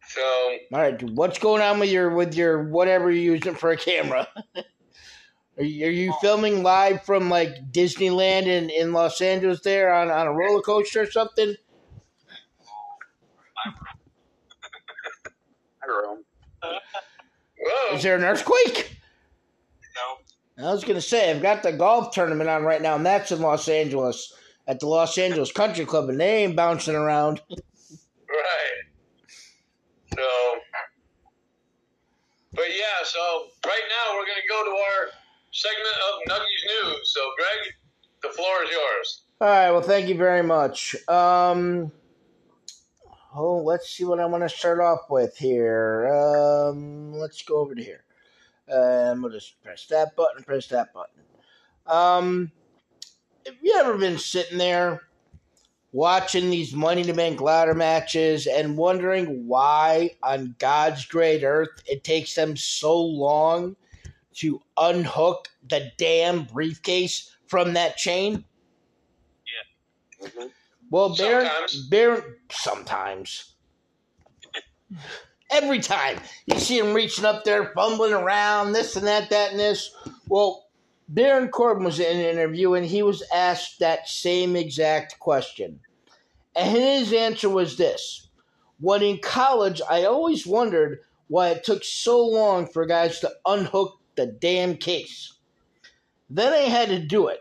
[0.08, 3.78] So, all right, what's going on with your with your whatever you're using for a
[3.78, 4.28] camera?
[5.56, 10.10] are you, are you filming live from like Disneyland in, in Los Angeles there on,
[10.10, 11.48] on a roller coaster or something?
[17.94, 18.98] Is there an earthquake?
[20.58, 20.68] No.
[20.68, 23.40] I was gonna say I've got the golf tournament on right now, and that's in
[23.40, 24.34] Los Angeles
[24.68, 27.40] at the Los Angeles Country Club, and they ain't bouncing around.
[27.50, 28.84] right.
[30.14, 30.28] So,
[32.52, 35.08] but yeah, so right now we're going to go to our
[35.50, 37.10] segment of Nuggies News.
[37.12, 37.74] So, Greg,
[38.22, 39.22] the floor is yours.
[39.40, 39.70] All right.
[39.70, 40.96] Well, thank you very much.
[41.08, 41.90] Um,
[43.34, 46.08] oh, let's see what I want to start off with here.
[46.08, 48.04] Um, let's go over to here.
[48.70, 51.22] Um, we'll just press that button, press that button.
[51.86, 52.52] Um,
[53.48, 55.02] have you ever been sitting there
[55.92, 62.04] watching these Money to Bank ladder matches and wondering why on God's great earth it
[62.04, 63.74] takes them so long
[64.34, 68.44] to unhook the damn briefcase from that chain?
[70.22, 70.50] Mhm.
[70.90, 71.88] Well, Baron, Sometimes.
[71.88, 73.54] Baron, sometimes.
[75.50, 79.60] Every time you see him reaching up there, fumbling around, this and that, that and
[79.60, 79.90] this.
[80.28, 80.67] Well,
[81.08, 85.80] Baron Corbin was in an interview and he was asked that same exact question.
[86.54, 88.28] And his answer was this
[88.78, 93.98] When in college, I always wondered why it took so long for guys to unhook
[94.16, 95.34] the damn case.
[96.28, 97.40] Then I had to do it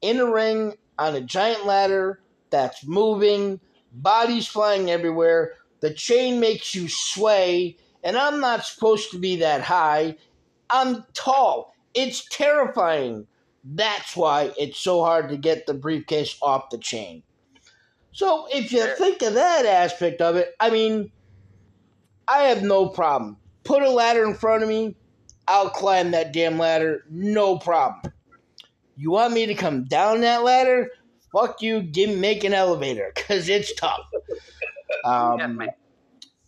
[0.00, 3.60] in a ring on a giant ladder that's moving,
[3.92, 5.54] bodies flying everywhere.
[5.80, 10.16] The chain makes you sway, and I'm not supposed to be that high.
[10.70, 11.74] I'm tall.
[11.96, 13.26] It's terrifying.
[13.64, 17.22] That's why it's so hard to get the briefcase off the chain.
[18.12, 21.10] So if you think of that aspect of it, I mean,
[22.28, 23.38] I have no problem.
[23.64, 24.94] Put a ladder in front of me,
[25.48, 28.12] I'll climb that damn ladder, no problem.
[28.96, 30.90] You want me to come down that ladder?
[31.32, 34.00] Fuck you, give make an elevator, because it's tough.
[35.04, 35.60] Um.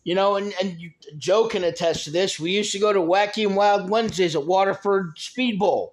[0.09, 2.41] You know, and, and you, Joe can attest to this.
[2.41, 5.93] We used to go to Wacky and Wild Wednesdays at Waterford Speed Bowl,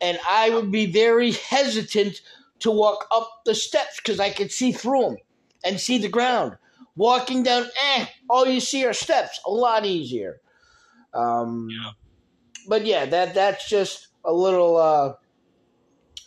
[0.00, 2.22] and I would be very hesitant
[2.58, 5.16] to walk up the steps because I could see through them
[5.64, 6.56] and see the ground.
[6.96, 9.38] Walking down, eh, all you see are steps.
[9.46, 10.40] A lot easier.
[11.14, 11.90] Um, Yeah.
[12.66, 15.12] But yeah, that that's just a little uh,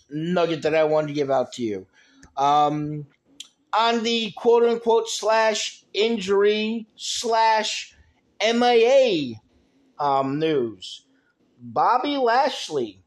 [0.10, 1.86] nugget that I wanted to give out to you.
[2.38, 3.08] Um,
[3.78, 7.96] on the quote unquote slash injury slash
[8.42, 9.36] MIA
[10.00, 11.06] um, news,
[11.60, 13.02] Bobby Lashley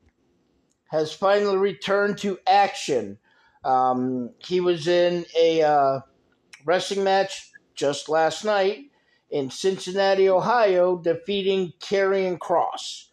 [0.89, 3.19] has finally returned to action.
[3.65, 6.01] Um, he was in a uh,
[6.65, 8.87] wrestling match just last night
[9.31, 13.09] in Cincinnati, Ohio, defeating Karrion Kross.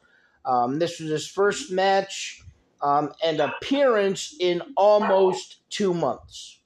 [0.46, 2.42] Um, this was his first match
[2.82, 6.60] um, and appearance in almost two months.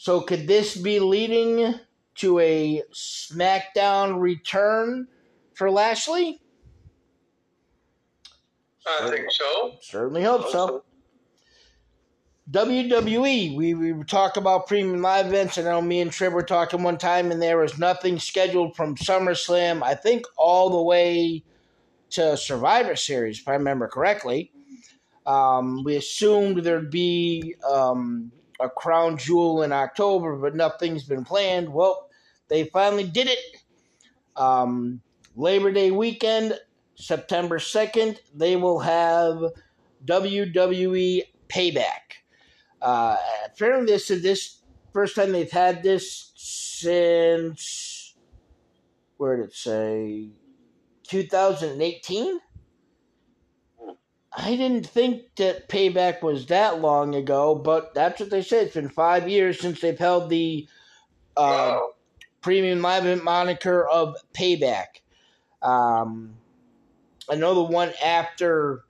[0.00, 1.74] So, could this be leading
[2.14, 5.06] to a SmackDown return
[5.52, 6.40] for Lashley?
[8.88, 9.76] I think so.
[9.82, 10.84] Certainly hope so.
[12.50, 15.58] WWE, we, we talk about premium live events.
[15.58, 18.74] And I know me and Triv were talking one time, and there was nothing scheduled
[18.76, 21.44] from SummerSlam, I think, all the way
[22.12, 24.50] to Survivor Series, if I remember correctly.
[25.26, 31.72] Um, we assumed there'd be um, a crown jewel in October, but nothing's been planned.
[31.72, 32.08] Well,
[32.48, 33.38] they finally did it.
[34.36, 35.00] Um,
[35.36, 36.58] Labor Day weekend,
[36.94, 39.42] September 2nd, they will have
[40.04, 42.20] WWE Payback.
[42.80, 44.60] Uh, apparently, this is this
[44.92, 48.14] first time they've had this since
[49.16, 50.30] where did it say
[51.08, 52.40] 2018.
[54.32, 58.66] I didn't think that Payback was that long ago, but that's what they said.
[58.66, 60.68] It's been five years since they've held the
[61.36, 61.90] uh, Wow.
[62.40, 64.86] premium live event moniker of Payback.
[65.62, 66.34] Um,
[67.28, 68.84] I know the one after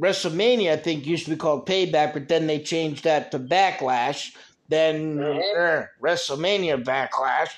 [0.00, 4.34] WrestleMania, I think, used to be called Payback, but then they changed that to Backlash.
[4.68, 7.50] Then er, WrestleMania Backlash,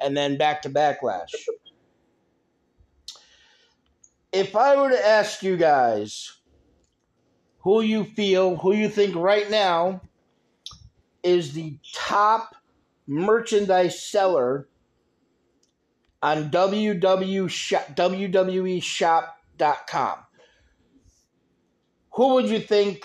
[0.00, 1.32] and then back to Backlash.
[4.32, 6.32] If I were to ask you guys
[7.60, 10.00] who you feel, who you think right now
[11.22, 12.54] is the top
[13.06, 14.66] merchandise seller
[16.22, 20.18] on WW shop, WWEshop.com.
[22.12, 23.04] Who would you think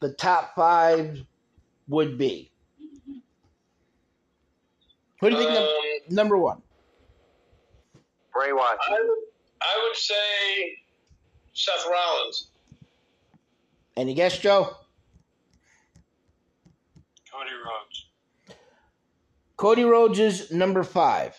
[0.00, 1.24] the top five
[1.88, 2.50] would be?
[5.20, 5.68] Who do you think Um,
[6.14, 6.60] number one?
[8.32, 8.78] Bray Wyatt.
[9.62, 10.78] I would, say
[11.52, 12.50] Seth Rollins.
[13.96, 14.74] Any guess, Joe?
[17.30, 18.06] Cody Rhodes.
[19.56, 21.36] Cody Rhodes is number five.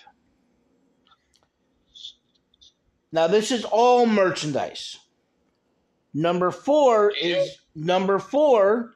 [3.12, 4.98] Now this is all merchandise.
[6.16, 8.96] Number four is number four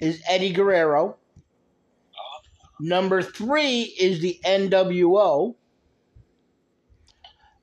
[0.00, 1.10] is Eddie Guerrero.
[1.10, 2.42] Uh-huh.
[2.80, 5.54] Number three is the NWO.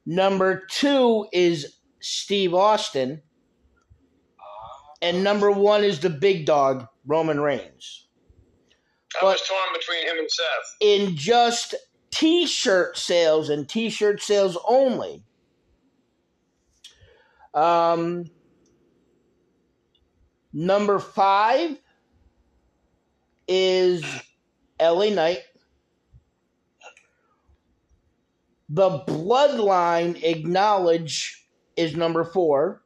[0.05, 3.21] Number two is Steve Austin.
[5.01, 8.07] And number one is the big dog, Roman Reigns.
[9.21, 10.75] I was torn between him and Seth.
[10.79, 11.75] in just
[12.11, 15.23] t-shirt sales and t-shirt sales only.
[17.53, 18.25] Um,
[20.51, 21.77] number five
[23.47, 24.03] is
[24.81, 25.39] LA Knight.
[28.73, 31.45] The Bloodline Acknowledge
[31.77, 32.81] is number four.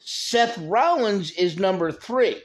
[0.00, 2.42] Seth Rollins is number three.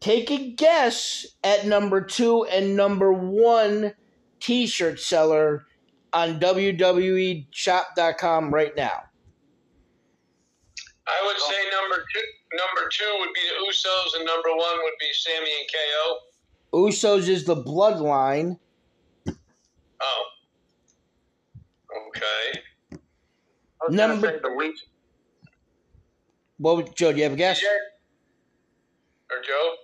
[0.00, 3.92] Take a guess at number two and number one
[4.40, 5.66] t shirt seller
[6.14, 9.02] on WWEshop.com right now.
[11.06, 12.22] I would say number two.
[12.54, 15.68] Number two would be the Usos, and number one would be Sami and
[16.72, 16.86] KO.
[16.86, 18.58] Usos is the bloodline.
[20.00, 20.24] Oh.
[22.08, 22.60] Okay.
[22.92, 22.98] I
[23.86, 24.74] was Number- say the week.
[26.58, 27.60] What would, Joe, do you have a guess?
[27.60, 27.66] DJ?
[29.30, 29.74] Or Joe?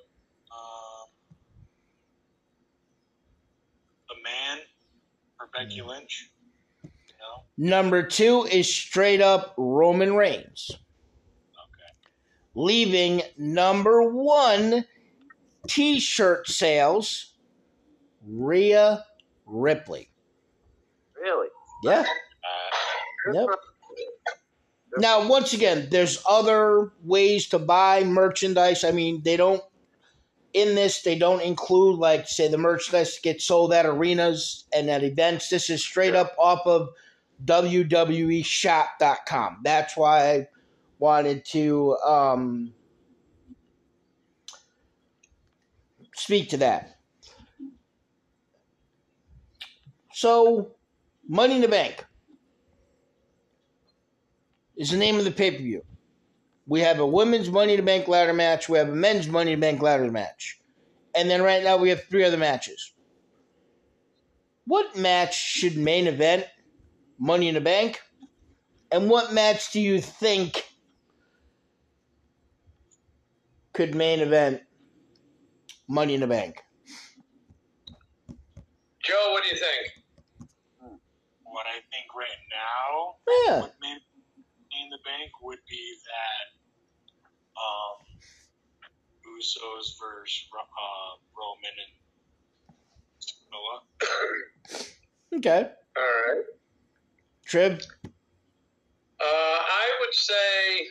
[0.51, 1.09] Um,
[4.11, 4.59] a man
[5.39, 6.31] for Becky Lynch.
[6.83, 7.45] No.
[7.57, 10.71] Number two is straight up Roman Reigns.
[10.73, 12.09] Okay.
[12.57, 14.85] Leaving number one
[15.69, 17.35] t shirt sales,
[18.27, 19.05] Rhea
[19.47, 20.11] Ripley.
[21.17, 21.49] Really?
[21.85, 22.05] Yeah.
[23.33, 23.47] Yep.
[24.99, 28.85] Now, once again, there's other ways to buy merchandise.
[28.85, 29.61] I mean, they don't
[30.53, 35.03] in this they don't include like say the merchandise gets sold at arenas and at
[35.03, 35.49] events.
[35.49, 36.91] This is straight up off of
[37.45, 39.59] WWEshop.com.
[39.65, 40.47] That's why I
[40.99, 42.73] wanted to um,
[46.15, 46.99] speak to that.
[50.13, 50.74] So,
[51.29, 52.05] Money in the Bank
[54.77, 55.83] is the name of the pay per view.
[56.67, 58.69] We have a women's Money in the Bank ladder match.
[58.69, 60.61] We have a men's Money in the Bank ladder match.
[61.15, 62.93] And then right now we have three other matches.
[64.67, 66.47] What match should main event
[67.19, 68.01] Money in the Bank?
[68.91, 70.65] And what match do you think
[73.73, 74.63] could main event
[75.89, 76.63] Money in the Bank?
[79.03, 80.04] Joe, what do you think?
[81.55, 83.15] What I think right now
[83.47, 83.61] Yeah.
[83.63, 84.03] would maybe
[84.75, 86.47] in the bank would be that
[87.55, 87.97] um,
[89.23, 91.95] Usos versus uh, Roman and
[93.53, 93.83] Noah.
[95.39, 95.71] Okay.
[95.97, 96.45] All right.
[97.47, 97.87] Triv?
[98.05, 98.09] Uh,
[99.23, 100.87] I would say,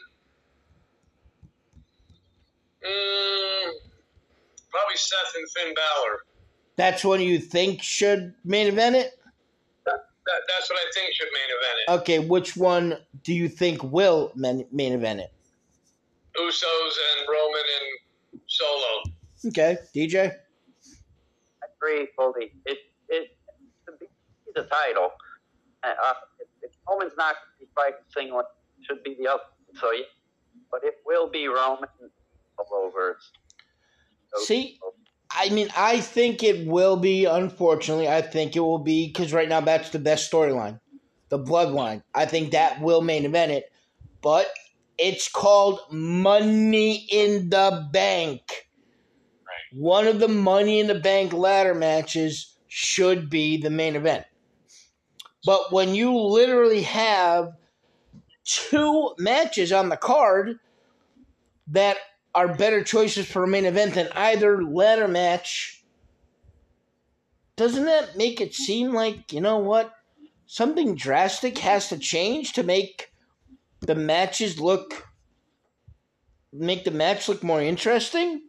[2.85, 3.71] mm,
[4.71, 6.19] probably Seth and Finn Balor.
[6.77, 9.11] That's one you think should main event it?
[10.25, 11.91] That, that's what I think should main event it.
[12.01, 15.33] Okay, which one do you think will main, main event it?
[16.39, 19.03] Usos and Roman and Solo.
[19.47, 20.31] Okay, DJ?
[20.31, 22.53] I agree fully.
[22.65, 22.77] It
[23.09, 23.37] it
[23.85, 23.93] to
[24.55, 25.11] the title.
[25.83, 28.45] Uh, uh, if, if Roman's not going to be fighting single, it
[28.87, 29.43] should be the other.
[29.79, 30.03] So yeah,
[30.71, 31.89] but it will be Roman
[32.57, 33.17] all over.
[34.33, 34.79] So- See?
[35.35, 38.07] I mean, I think it will be, unfortunately.
[38.07, 40.79] I think it will be, because right now that's the best storyline.
[41.29, 42.03] The bloodline.
[42.13, 43.71] I think that will main event it.
[44.21, 44.47] But
[44.97, 48.67] it's called Money in the Bank.
[49.45, 49.81] Right.
[49.81, 54.25] One of the Money in the Bank ladder matches should be the main event.
[55.45, 57.53] But when you literally have
[58.45, 60.59] two matches on the card
[61.67, 61.97] that
[62.35, 65.83] are better choices for a main event than either ladder match,
[67.55, 69.93] doesn't that make it seem like, you know what?
[70.47, 73.11] Something drastic has to change to make
[73.81, 75.07] the matches look
[76.53, 78.41] make the match look more interesting?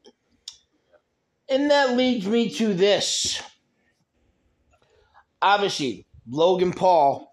[1.48, 3.42] And that leads me to this.
[5.42, 7.30] Obviously, Logan Paul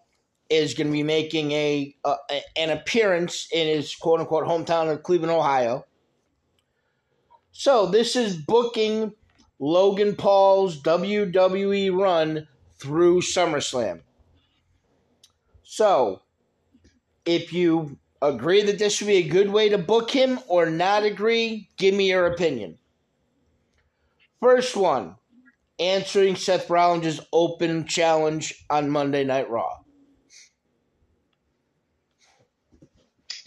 [0.50, 4.92] is going to be making a, uh, a an appearance in his quote unquote hometown
[4.92, 5.86] of Cleveland, Ohio.
[7.52, 9.14] So this is booking
[9.60, 12.48] Logan Paul's WWE run
[12.80, 14.02] through SummerSlam.
[15.64, 16.22] So,
[17.26, 21.04] if you agree that this would be a good way to book him or not
[21.04, 22.78] agree, give me your opinion.
[24.42, 25.16] First one,
[25.80, 29.78] answering Seth Rollins' open challenge on Monday Night Raw.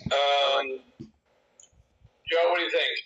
[0.04, 0.80] Um,
[2.30, 2.98] Joe, what do you think?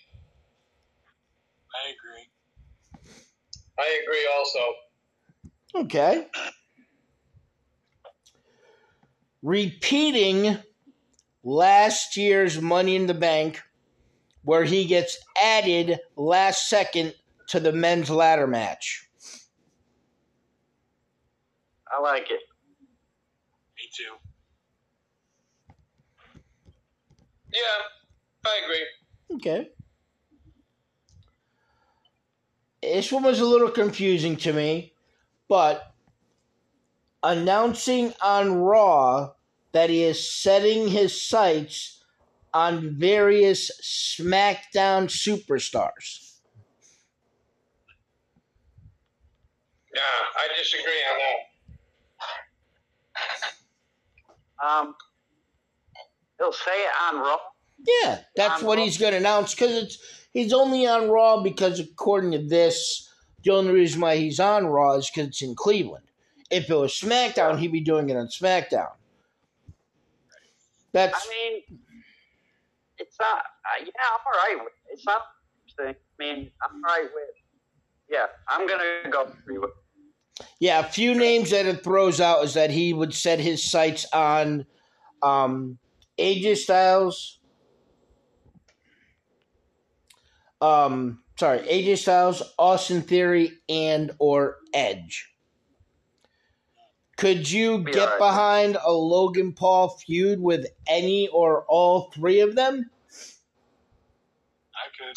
[1.73, 2.29] I agree.
[3.79, 4.59] I agree also.
[5.85, 6.27] Okay.
[9.41, 10.57] Repeating
[11.43, 13.61] last year's Money in the Bank,
[14.43, 17.13] where he gets added last second
[17.47, 19.07] to the men's ladder match.
[21.91, 22.41] I like it.
[23.77, 24.13] Me too.
[27.53, 29.37] Yeah, I agree.
[29.37, 29.69] Okay.
[32.81, 34.93] This one was a little confusing to me,
[35.47, 35.93] but
[37.21, 39.31] announcing on Raw
[39.73, 42.03] that he is setting his sights
[42.53, 46.37] on various SmackDown superstars.
[49.93, 51.45] Yeah, I disagree on that.
[54.61, 54.95] Um,
[56.37, 57.37] he'll say it on Raw.
[58.03, 58.83] Yeah, that's On what Raw?
[58.83, 63.09] he's going to announce because it's he's only on Raw because according to this,
[63.43, 66.05] the only reason why he's on Raw is because it's in Cleveland.
[66.49, 68.89] If it was SmackDown, he'd be doing it on SmackDown.
[70.91, 71.79] That's I mean,
[72.97, 73.37] it's not.
[73.37, 74.93] Uh, yeah, I'm all right with it.
[74.93, 75.21] It's not
[75.67, 76.01] interesting.
[76.19, 77.35] I mean, I'm all right with.
[78.09, 79.73] Yeah, I'm gonna go through it.
[80.59, 80.79] yeah.
[80.79, 84.65] A few names that it throws out is that he would set his sights on
[85.21, 85.77] um,
[86.17, 87.38] AJ Styles.
[90.61, 95.29] Um, sorry, AJ Styles, Austin Theory, and or Edge.
[97.17, 98.19] Could you Be get alright.
[98.19, 102.89] behind a Logan Paul feud with any or all three of them?
[104.71, 105.15] I could.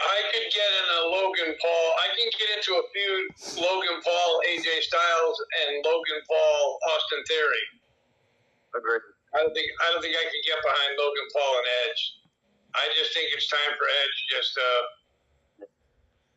[0.00, 1.86] I could get in a Logan Paul.
[1.98, 3.26] I can get into a feud
[3.58, 7.66] Logan Paul, AJ Styles, and Logan Paul, Austin Theory.
[8.78, 9.02] Agreed.
[9.34, 12.02] I don't think I don't think I could get behind Logan Paul and Edge.
[12.74, 15.66] I just think it's time for Edge just to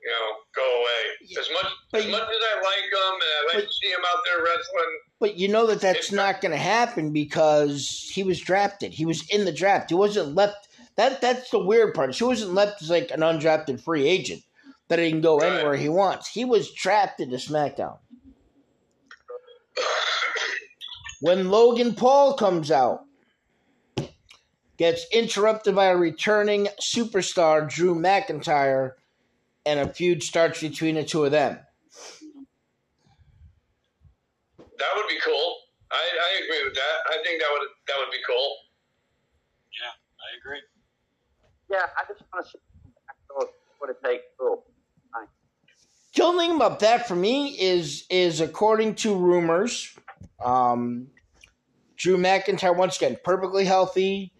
[0.03, 1.39] you know go away.
[1.39, 3.73] As much But as you- much as I like him and I like but- to
[3.73, 8.09] see him out there wrestling, But you know that that's not going to happen because
[8.13, 8.93] he was drafted.
[8.93, 9.89] He was in the draft.
[9.89, 10.67] He wasn't left.
[10.97, 12.13] That that's the weird part.
[12.15, 14.43] He wasn't left as like an undrafted free agent
[14.89, 15.53] that he can go Right.
[15.53, 16.27] anywhere he wants.
[16.27, 17.97] He was drafted to SmackDown.
[21.21, 23.05] When Logan Paul comes out,
[24.83, 28.95] gets interrupted by a returning superstar Drew McIntyre,
[29.65, 31.57] and a feud starts between the two of them.
[34.57, 35.55] that would be cool.
[35.89, 36.97] I, I agree with that.
[37.07, 38.57] I think that would that would be cool.
[39.79, 40.61] Yeah, I agree.
[41.71, 42.59] Yeah, I just want to see
[43.79, 44.23] what it takes.
[44.37, 44.65] Cool.
[46.13, 49.95] The only thing about that for me is is according to rumors,
[50.43, 51.07] um,
[51.95, 54.33] Drew McIntyre once again perfectly healthy,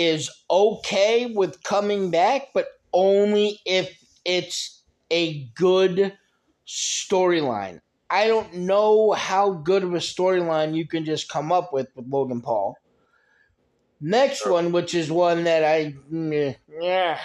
[0.00, 6.16] is okay with coming back, but only if it's a good
[6.66, 7.80] storyline.
[8.08, 12.06] I don't know how good of a storyline you can just come up with with
[12.08, 12.76] Logan Paul.
[14.00, 17.20] Next one, which is one that I mm, yeah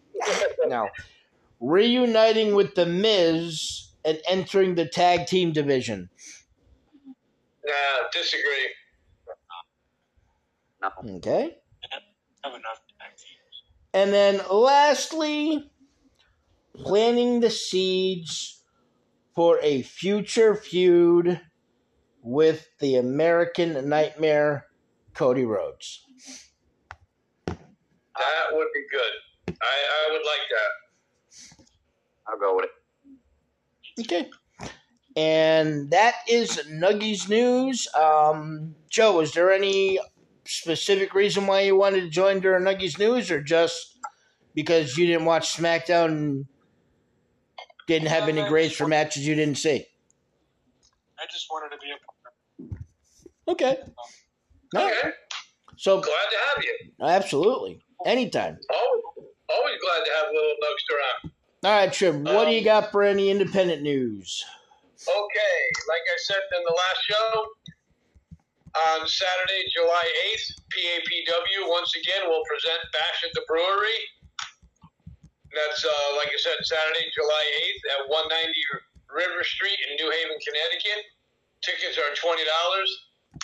[0.66, 0.88] no
[1.60, 6.10] reuniting with the Miz and entering the tag team division.
[7.64, 8.74] Nah, disagree.
[10.80, 11.16] No.
[11.16, 11.61] Okay.
[12.44, 13.62] Have enough tag teams.
[13.94, 15.70] And then lastly,
[16.74, 18.62] planting the seeds
[19.34, 21.40] for a future feud
[22.22, 24.66] with the American Nightmare,
[25.14, 26.04] Cody Rhodes.
[27.46, 29.56] That would be good.
[29.60, 29.76] I,
[30.08, 31.66] I would like that.
[32.28, 32.70] I'll go with it.
[34.00, 34.30] Okay.
[35.16, 37.86] And that is Nuggies news.
[37.94, 39.98] Um, Joe, is there any
[40.44, 43.98] specific reason why you wanted to join during Nuggies news, or just
[44.54, 46.46] because you didn't watch SmackDown and
[47.86, 49.86] didn't have any grades for matches you didn't see?
[51.18, 51.96] I just wanted to be a
[52.68, 52.82] part.
[53.48, 53.78] Okay.
[54.74, 54.92] Right.
[54.92, 55.10] Okay,
[55.76, 56.78] So, glad to have you.
[57.02, 57.80] absolutely.
[58.06, 58.58] Anytime.
[58.70, 59.02] Always,
[59.50, 61.32] always glad to have little Nugs around.
[61.64, 64.44] All right, Triv, what do you Um, got for any independent news?
[65.06, 67.46] Okay, like I said in the last show,
[68.72, 74.00] on Saturday, July 8th, PAPW once again will present Bash at the Brewery.
[75.52, 80.40] That's, uh, like I said, Saturday, July 8th at 190 River Street in New Haven,
[80.40, 81.04] Connecticut.
[81.60, 82.40] Tickets are $20,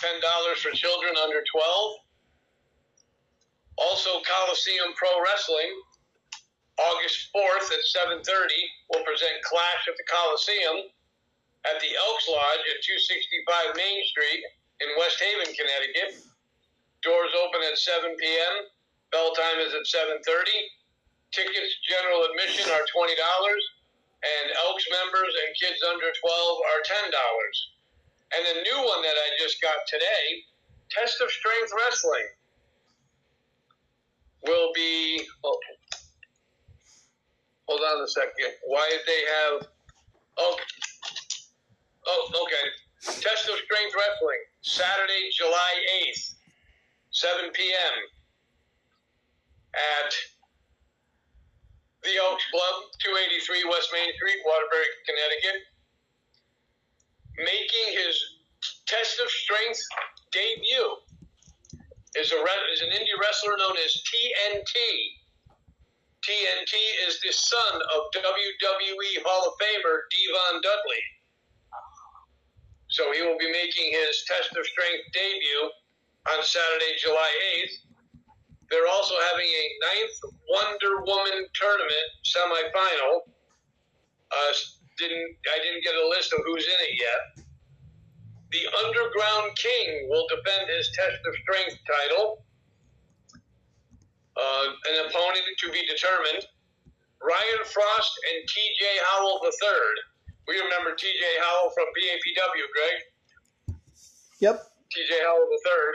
[0.01, 2.01] $10 for children under 12.
[3.77, 5.71] Also, Coliseum Pro Wrestling,
[6.81, 7.83] August 4th at
[8.17, 8.25] 7.30,
[8.89, 10.89] will present Clash at the Coliseum
[11.69, 14.41] at the Elks Lodge at 265 Main Street
[14.81, 16.23] in West Haven, Connecticut.
[17.03, 18.55] Doors open at 7 p.m.
[19.11, 20.21] Bell time is at 7:30.
[21.31, 23.63] Tickets general admission are twenty dollars,
[24.21, 27.57] and Elks members and kids under 12 are ten dollars.
[28.35, 30.25] And the new one that I just got today,
[30.91, 32.29] Test of Strength Wrestling,
[34.45, 35.23] will be.
[35.43, 35.57] Oh,
[37.67, 38.53] hold on a second.
[38.65, 39.67] Why did they have?
[40.37, 40.57] Oh,
[42.07, 42.88] oh, okay.
[43.01, 45.73] Test of Strength Wrestling, Saturday, July
[46.03, 46.35] eighth,
[47.11, 47.95] seven p.m.
[49.73, 50.11] at
[52.03, 55.59] the Elks Club, two eighty three West Main Street, Waterbury, Connecticut.
[57.39, 58.19] Making his
[58.85, 59.79] Test of Strength
[60.31, 60.89] debut
[62.17, 62.39] is a
[62.73, 64.75] is an indie wrestler known as TNT.
[66.19, 66.73] TNT
[67.07, 71.03] is the son of WWE Hall of Famer Devon Dudley.
[72.99, 75.71] So he will be making his Test of Strength debut
[76.35, 77.31] on Saturday, July
[77.63, 77.87] 8th.
[78.67, 80.17] They're also having a ninth
[80.51, 83.23] Wonder Woman tournament semifinal.
[84.35, 84.51] Uh,
[84.99, 87.47] didn't I didn't get a list of who's in it yet.
[88.51, 92.43] The Underground King will defend his Test of Strength title.
[94.35, 96.43] Uh, an opponent to be determined.
[97.23, 100.08] Ryan Frost and TJ Howell III.
[100.49, 102.97] We remember TJ Howell from PAPW, Greg.
[104.41, 104.57] Yep.
[104.89, 105.93] TJ Howell the third.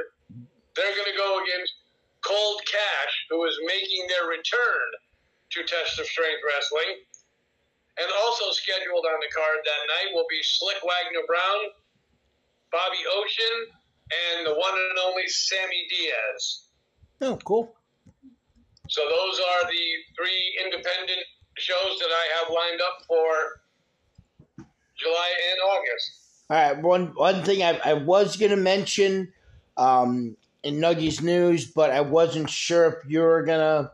[0.78, 1.74] They're going to go against
[2.22, 4.86] Cold Cash, who is making their return
[5.58, 7.02] to Test of Strength Wrestling.
[7.98, 11.74] And also scheduled on the card that night will be Slick Wagner Brown,
[12.70, 13.74] Bobby Ocean,
[14.06, 16.70] and the one and only Sammy Diaz.
[17.26, 17.74] Oh, cool.
[18.86, 21.26] So those are the three independent
[21.58, 23.63] shows that I have lined up for
[25.04, 26.12] July and August.
[26.50, 26.82] All right.
[26.82, 29.32] One one thing I, I was gonna mention
[29.76, 33.92] um, in Nuggies news, but I wasn't sure if you were gonna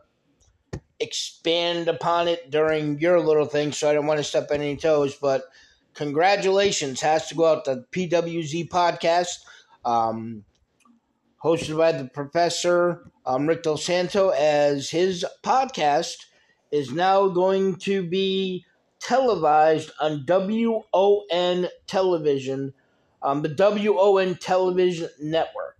[0.99, 4.77] expand upon it during your little thing, so I don't want to step on any
[4.77, 5.15] toes.
[5.15, 5.45] But
[5.93, 9.39] congratulations has to go out to the PWZ podcast,
[9.83, 10.43] um,
[11.43, 16.25] hosted by the professor um, Rick Del Santo, as his podcast
[16.71, 18.65] is now going to be
[19.01, 22.73] televised on WON television,
[23.21, 25.77] um, the WON television network.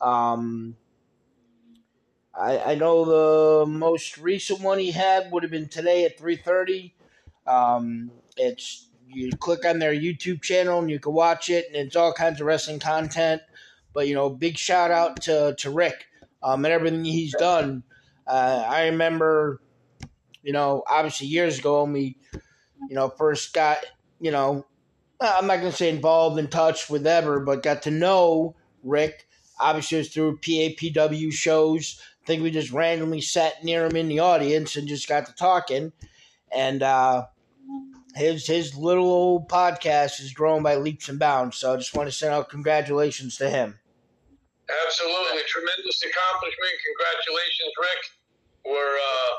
[0.00, 0.76] Um,
[2.34, 6.36] I, I know the most recent one he had would have been today at three
[6.36, 6.94] thirty.
[7.46, 11.96] Um, it's you click on their YouTube channel and you can watch it, and it's
[11.96, 13.42] all kinds of wrestling content.
[13.94, 16.06] But you know, big shout out to to Rick
[16.42, 17.82] um, and everything he's done.
[18.26, 19.60] Uh, I remember,
[20.42, 22.16] you know, obviously years ago we,
[22.88, 23.78] you know, first got,
[24.20, 24.66] you know,
[25.20, 29.26] I'm not going to say involved in touch with ever, but got to know Rick.
[29.58, 32.00] Obviously, it was through PAPW shows.
[32.22, 35.34] I think we just randomly sat near him in the audience and just got to
[35.34, 35.92] talking.
[36.52, 37.26] And uh,
[38.14, 41.56] his his little old podcast is growing by leaps and bounds.
[41.56, 43.78] So I just want to send out congratulations to him.
[44.86, 46.74] Absolutely, tremendous accomplishment.
[46.84, 48.02] Congratulations, Rick.
[48.64, 49.32] We're uh,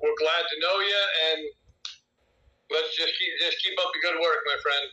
[0.00, 1.02] we're glad to know you,
[1.32, 1.40] and
[2.70, 4.86] let's just keep just keep up the good work, my friend.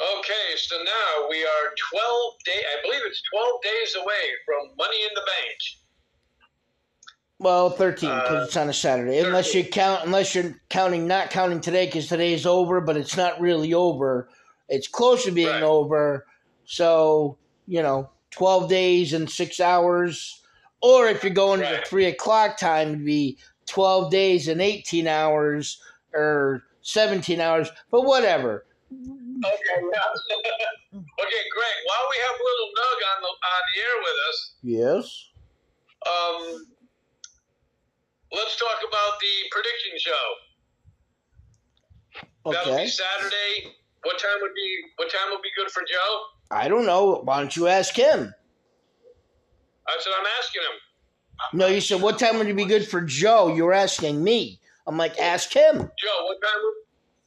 [0.00, 2.62] Okay, so now we are twelve day.
[2.62, 5.58] I believe it's twelve days away from Money in the Bank.
[7.40, 9.18] Well, thirteen because Uh, it's on a Saturday.
[9.18, 13.40] Unless you count, unless you're counting, not counting today because today's over, but it's not
[13.40, 14.28] really over.
[14.68, 15.62] It's close to being Right.
[15.62, 16.26] over.
[16.64, 20.42] So you know, twelve days and six hours.
[20.80, 23.38] Or if you're going to the three o'clock time, it'd be
[23.68, 25.80] twelve days and eighteen hours
[26.14, 27.70] or seventeen hours.
[27.90, 28.64] But whatever.
[28.90, 28.98] Okay,
[29.44, 29.44] yeah.
[30.98, 31.76] okay, Greg.
[31.86, 35.30] While we have little Nug on the on the air with us, Yes.
[36.06, 36.66] um,
[38.32, 40.26] let's talk about the prediction show.
[42.52, 42.84] That'll Okay.
[42.84, 43.74] be Saturday.
[44.04, 46.20] What time would be What time would be good for Joe?
[46.50, 47.20] I don't know.
[47.24, 48.32] Why don't you ask him?
[49.86, 50.78] That's what I'm asking him.
[51.52, 53.54] No, you said what time would it be good for Joe?
[53.54, 54.60] You were asking me.
[54.86, 55.76] I'm like, ask him.
[55.76, 56.78] Joe, what time would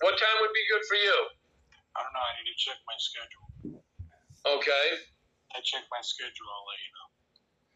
[0.02, 1.18] what time would be good for you?
[1.96, 2.26] I don't know.
[2.26, 3.46] I need to check my schedule.
[4.58, 4.86] Okay.
[5.54, 6.48] I check my schedule.
[6.50, 7.08] I'll let you know.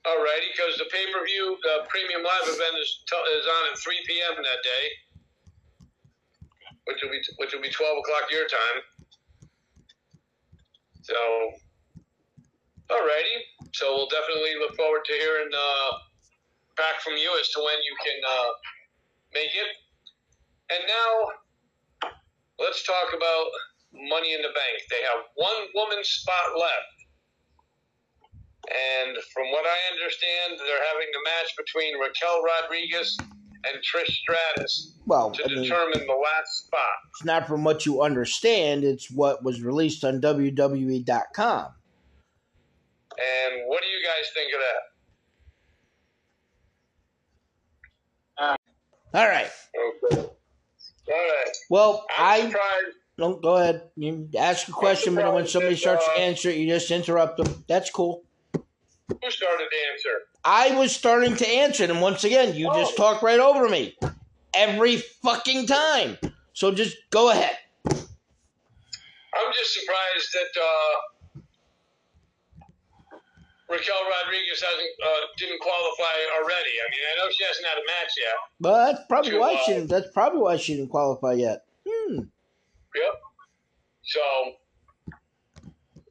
[0.06, 3.78] Alrighty, because the pay per view uh, premium live event is t- is on at
[3.78, 4.36] 3 p.m.
[4.38, 4.86] that day,
[6.86, 8.78] which will be which will be 12 o'clock your time.
[11.02, 11.18] So,
[12.90, 13.38] all righty.
[13.74, 15.92] So we'll definitely look forward to hearing uh,
[16.78, 18.52] back from you as to when you can uh,
[19.34, 19.72] make it.
[20.72, 22.10] And now,
[22.60, 23.46] let's talk about
[23.94, 24.76] Money in the Bank.
[24.90, 26.96] They have one woman spot left.
[28.66, 34.96] And from what I understand, they're having the match between Raquel Rodriguez and Trish Stratus
[35.06, 36.96] Well, to I mean, determine the last spot.
[37.14, 38.84] it's not from what you understand.
[38.84, 41.66] It's what was released on WWE.com.
[43.18, 44.95] And what do you guys think of that?
[49.16, 49.48] All right.
[50.12, 50.22] Okay.
[50.22, 50.28] All
[51.08, 51.52] right.
[51.70, 52.84] Well, I'm I
[53.18, 53.84] no go ahead.
[53.96, 57.64] You ask a question, but when somebody starts to answer it, you just interrupt them.
[57.70, 58.26] That's cool.
[58.54, 60.20] Who started the answer?
[60.44, 63.14] I was starting to answer and once again, you just Oh.
[63.14, 63.96] talk right over me
[64.54, 66.18] every fucking time.
[66.52, 67.58] So just go ahead.
[67.88, 70.94] I'm just surprised that uh,
[73.70, 76.74] Raquel Rodriguez hasn't uh, didn't qualify already.
[76.78, 78.36] I mean, I know she hasn't had a match yet.
[78.60, 79.90] But that's probably To, why uh, she didn't.
[79.90, 81.66] That's probably why she didn't qualify yet.
[81.88, 82.20] Hmm.
[82.96, 83.16] Yep.
[84.04, 84.22] So,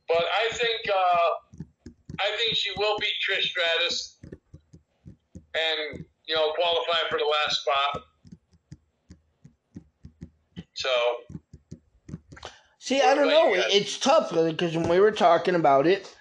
[0.08, 1.62] but I think uh,
[2.18, 4.16] I think she will beat Trish Stratus
[5.54, 8.02] and you know qualify for the last spot.
[10.74, 10.90] So
[12.84, 13.54] See, I don't know.
[13.54, 16.14] It's tough because when we were talking about it,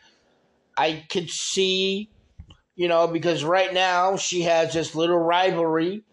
[0.78, 2.10] I could see,
[2.76, 6.04] you know, because right now she has this little rivalry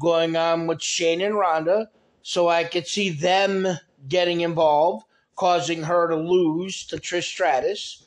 [0.00, 1.90] going on with Shayna and Ronda,
[2.22, 3.66] so I could see them
[4.08, 5.04] getting involved,
[5.36, 8.06] causing her to lose to Trish Stratus.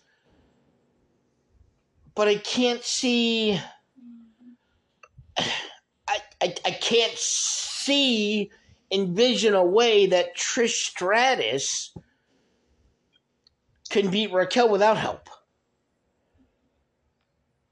[2.16, 3.60] But I can't see.
[5.38, 8.52] I, I, I can't see
[8.92, 11.94] envision a way that Trish Stratus
[13.90, 15.30] can beat Raquel without help.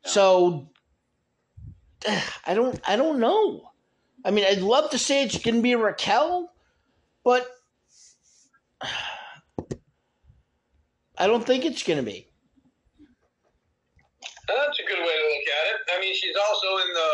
[0.03, 0.69] So
[2.45, 3.71] I don't I don't know.
[4.23, 6.51] I mean, I'd love to say it's going to be Raquel,
[7.23, 7.47] but
[11.17, 12.27] I don't think it's going to be.
[14.47, 15.79] that's a good way to look at it.
[15.97, 17.09] I mean, she's also in the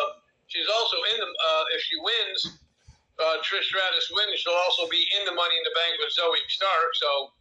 [0.48, 2.60] she's also in the uh, if she wins,
[3.20, 6.40] uh, Trish Stratus wins, she'll also be in the Money in the Bank with Zoey
[6.48, 6.92] Stark.
[6.96, 7.32] So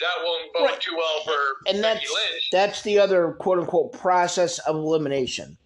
[0.00, 0.80] that won't bode Right.
[0.80, 1.32] too well for
[1.68, 2.48] and Becky that's Lynch.
[2.50, 5.56] that's the other quote unquote process of elimination.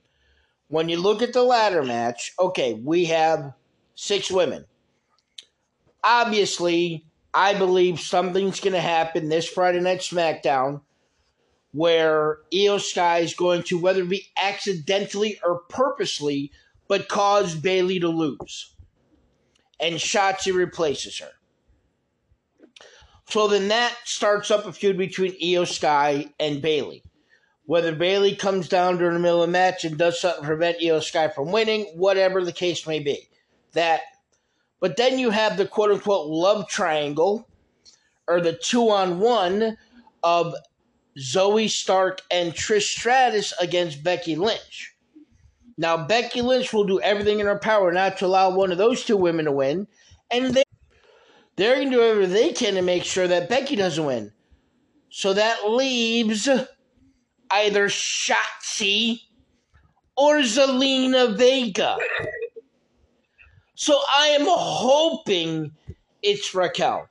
[0.69, 3.53] When you look at the ladder match, okay, we have
[3.95, 4.65] six women.
[6.03, 7.05] Obviously,
[7.35, 10.81] I believe something's going to happen this Friday night SmackDown
[11.73, 16.51] where Iyo Sky is going to, whether it be accidentally or purposely,
[16.89, 18.73] but cause Bayley to lose.
[19.79, 21.33] And Shotzi replaces her.
[23.29, 27.03] So then that starts up a feud between Iyo Sky and Bayley.
[27.65, 30.81] Whether Bayley comes down during the middle of the match and does something to prevent
[30.81, 33.29] Iyo Sky from winning, whatever the case may be.
[33.73, 34.01] That
[34.79, 37.49] but then you have the quote unquote love triangle
[38.29, 39.77] or the two on one
[40.23, 40.55] of
[41.19, 44.95] Zoey Stark and Trish Stratus against Becky Lynch.
[45.77, 49.05] Now Becky Lynch will do everything in her power not to allow one of those
[49.05, 49.89] two women to win,
[50.31, 50.63] and they
[51.57, 54.33] they're going to do whatever they can to make sure that Becky doesn't win.
[55.09, 56.49] So that leaves
[57.51, 59.21] either Shotzi
[60.17, 61.97] or Zelina Vega.
[63.75, 65.73] So I am hoping
[66.23, 67.09] it's Raquel.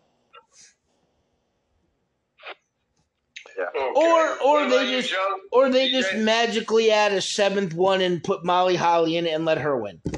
[3.58, 3.80] Okay.
[3.96, 5.38] Or or about they just Joe?
[5.52, 5.92] or they DJ?
[5.92, 9.78] just magically add a seventh one and put Molly Holly in it and let her
[9.78, 10.02] win.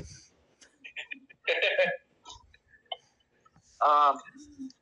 [3.86, 4.18] Um,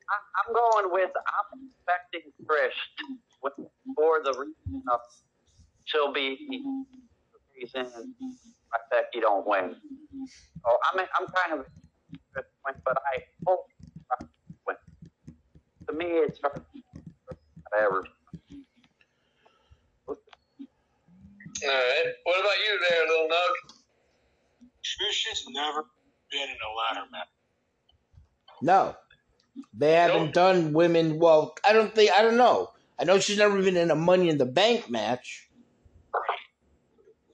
[0.10, 2.80] I'm, I'm going with I'm expecting Trish
[3.96, 5.00] for the reason of
[5.86, 9.76] she'll be the reason why Becky don't win.
[10.64, 11.66] So I'm I'm kind of
[12.36, 13.66] Trish win, but I hope
[14.10, 14.32] Becky
[14.68, 14.78] win.
[15.88, 16.40] To me, it's
[17.72, 18.06] whatever.
[20.08, 22.08] All right.
[22.24, 23.54] What about you there, little Nug?
[24.84, 25.84] Trish has never
[26.32, 27.28] been in a ladder match.
[28.62, 28.96] No.
[29.74, 30.34] They haven't Nope.
[30.34, 32.72] done women well, I don't think I don't know.
[33.00, 35.50] I know she's never been in a money in the bank match.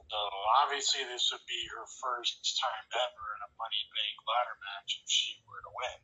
[0.09, 0.17] So
[0.65, 5.05] obviously this would be her first time ever in a Money Bank ladder match if
[5.09, 5.99] she were to win.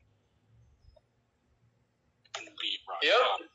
[2.37, 3.49] And beat Raquel.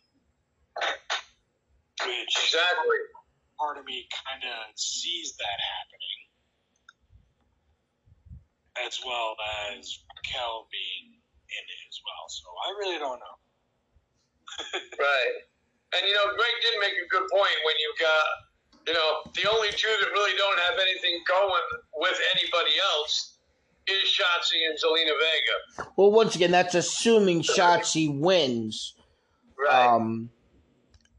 [2.02, 2.98] Which Exactly.
[3.58, 6.18] part of me kind of sees that happening,
[8.86, 9.36] as well
[9.70, 11.21] as Raquel being
[11.52, 12.24] in it as well.
[12.28, 13.36] So I really don't know.
[14.98, 15.36] Right.
[15.94, 18.26] And you know, Greg did make a good point when you got,
[18.86, 21.62] you know, the only two that really don't have anything going
[21.96, 23.38] with anybody else
[23.86, 25.90] is Shotzi and Zelina Vega.
[25.96, 28.94] Well, once again, that's assuming Shotzi wins.
[29.70, 30.30] Um,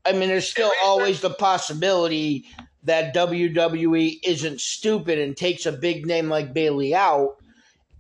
[0.06, 2.46] I mean, there's still Every- always the possibility
[2.84, 7.38] that WWE isn't stupid and takes a big name like Bayley out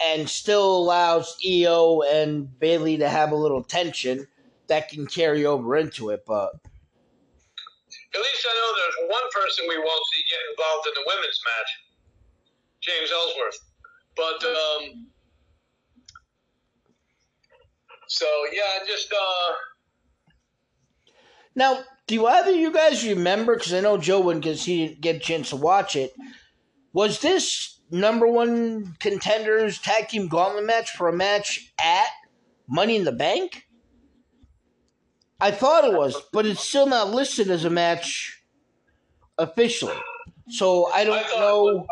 [0.03, 4.27] and still allows Iyo and Bayley to have a little tension
[4.67, 6.23] that can carry over into it.
[6.25, 6.51] But
[8.13, 11.41] at least I know there's one person we won't see get involved in the women's
[11.45, 11.69] match,
[12.81, 13.59] James Ellsworth.
[14.15, 15.07] But um,
[18.07, 19.53] so yeah, just uh.
[21.55, 23.55] Now, do either of you guys remember?
[23.55, 26.13] Because I know Joe wouldn't, because he didn't get a chance to watch it.
[26.93, 32.07] Was this number one contenders tag team gauntlet match for a match at
[32.67, 33.67] Money in the Bank?
[35.39, 38.41] I thought it was, but it's still not listed as a match
[39.37, 39.95] officially.
[40.49, 41.63] So I I don't thought it know.
[41.63, 41.87] was-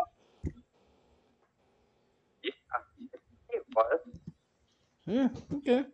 [3.50, 4.00] It was.
[5.06, 5.84] Hmm, okay.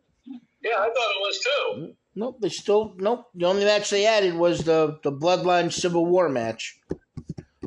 [0.63, 1.95] yeah, I thought it was too.
[2.15, 3.27] Nope, they still nope.
[3.35, 6.79] The only match they added was the the Bloodline Civil War match.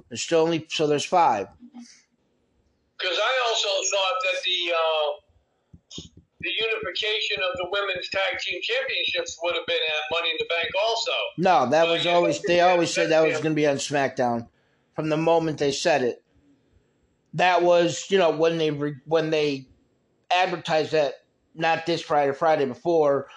[0.10, 1.48] There's still only so there's five.
[3.02, 5.32] Because I also thought that the uh,
[6.42, 10.46] the unification of the women's tag team championships would have been at Money in the
[10.46, 11.12] Bank also.
[11.38, 14.48] No, that Well, was always they always said that was going to be on SmackDown
[14.96, 16.24] from the moment they said it.
[17.34, 19.68] That was you know when they re, when they
[20.32, 21.16] advertised that
[21.56, 23.28] not this Friday, Friday before.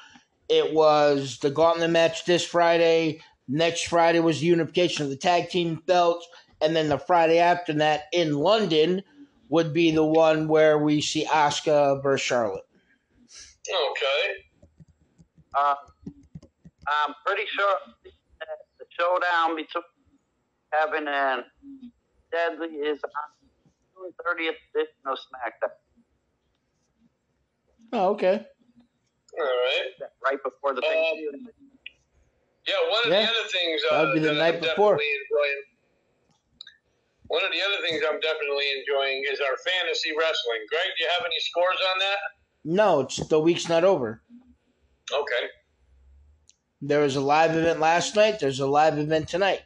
[0.49, 3.21] It was the Gauntlet match this Friday.
[3.49, 6.27] Next Friday was the unification of the tag team belts,
[6.61, 9.03] and then the Friday after that in London
[9.49, 12.65] would be the one where we see Asuka versus Charlotte.
[13.69, 14.35] Okay.
[15.57, 15.75] Uh,
[16.89, 17.75] I'm pretty sure
[18.79, 19.85] the showdown between
[20.73, 21.43] Kevin and
[22.33, 23.11] Deadly is on
[23.95, 25.71] June 30th edition of SmackDown,
[27.93, 28.45] Oh, okay.
[29.39, 29.91] All right.
[30.25, 31.47] right before the Um, Thanksgiving.
[32.67, 33.27] Yeah, one of Yeah.
[33.27, 34.97] the other things uh, That would be the that night I'm before.
[34.97, 35.63] definitely enjoying.
[37.29, 40.61] One of the other things I'm definitely enjoying is our fantasy wrestling.
[40.69, 42.19] Greg, do you have any scores on that?
[42.65, 44.23] No, it's the week's not over.
[45.13, 45.49] Okay.
[46.83, 48.41] There was a live event last night.
[48.41, 49.63] There's a live event tonight.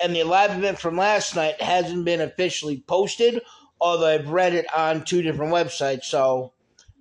[0.00, 3.40] And the live event from last night hasn't been officially posted,
[3.80, 6.04] although I've read it on two different websites.
[6.04, 6.52] So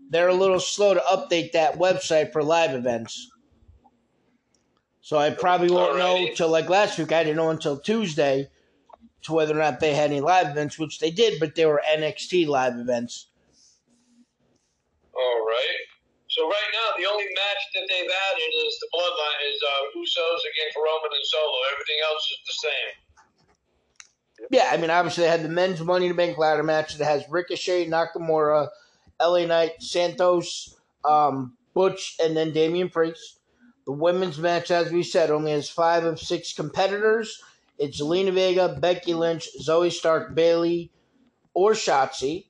[0.10, 3.32] they're a little slow to update that website for live events.
[5.02, 6.36] So I probably won't know Alrighty.
[6.36, 7.12] till like last week.
[7.12, 8.50] I didn't know until Tuesday
[9.28, 11.82] to whether or not they had any live events, which they did, but they were
[11.86, 13.28] NXT live events.
[15.14, 15.84] All right.
[16.30, 20.42] So right now, the only match that they've added is the Bloodline is uh, Usos
[20.48, 21.58] against Roman and Solo.
[21.74, 24.48] Everything else is the same.
[24.52, 27.06] Yeah, I mean, obviously they had the men's Money in the Bank ladder match that
[27.06, 28.70] has Ricochet, Nakamura,
[29.22, 33.40] LA Knight, Santos, um, Butch, and then Damian Priest.
[33.86, 37.42] The women's match, as we said, only has five of six competitors.
[37.78, 40.92] It's Zelina Vega, Becky Lynch, Zoey Stark, Bayley,
[41.54, 42.48] or Shotzi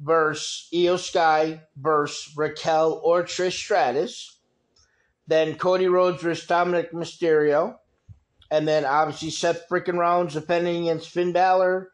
[0.00, 4.38] versus Iyo Sky versus Raquel or Trish Stratus.
[5.26, 7.76] Then Cody Rhodes versus Dominik Mysterio.
[8.50, 11.90] And then obviously Seth freaking Rollins defending against Finn Balor.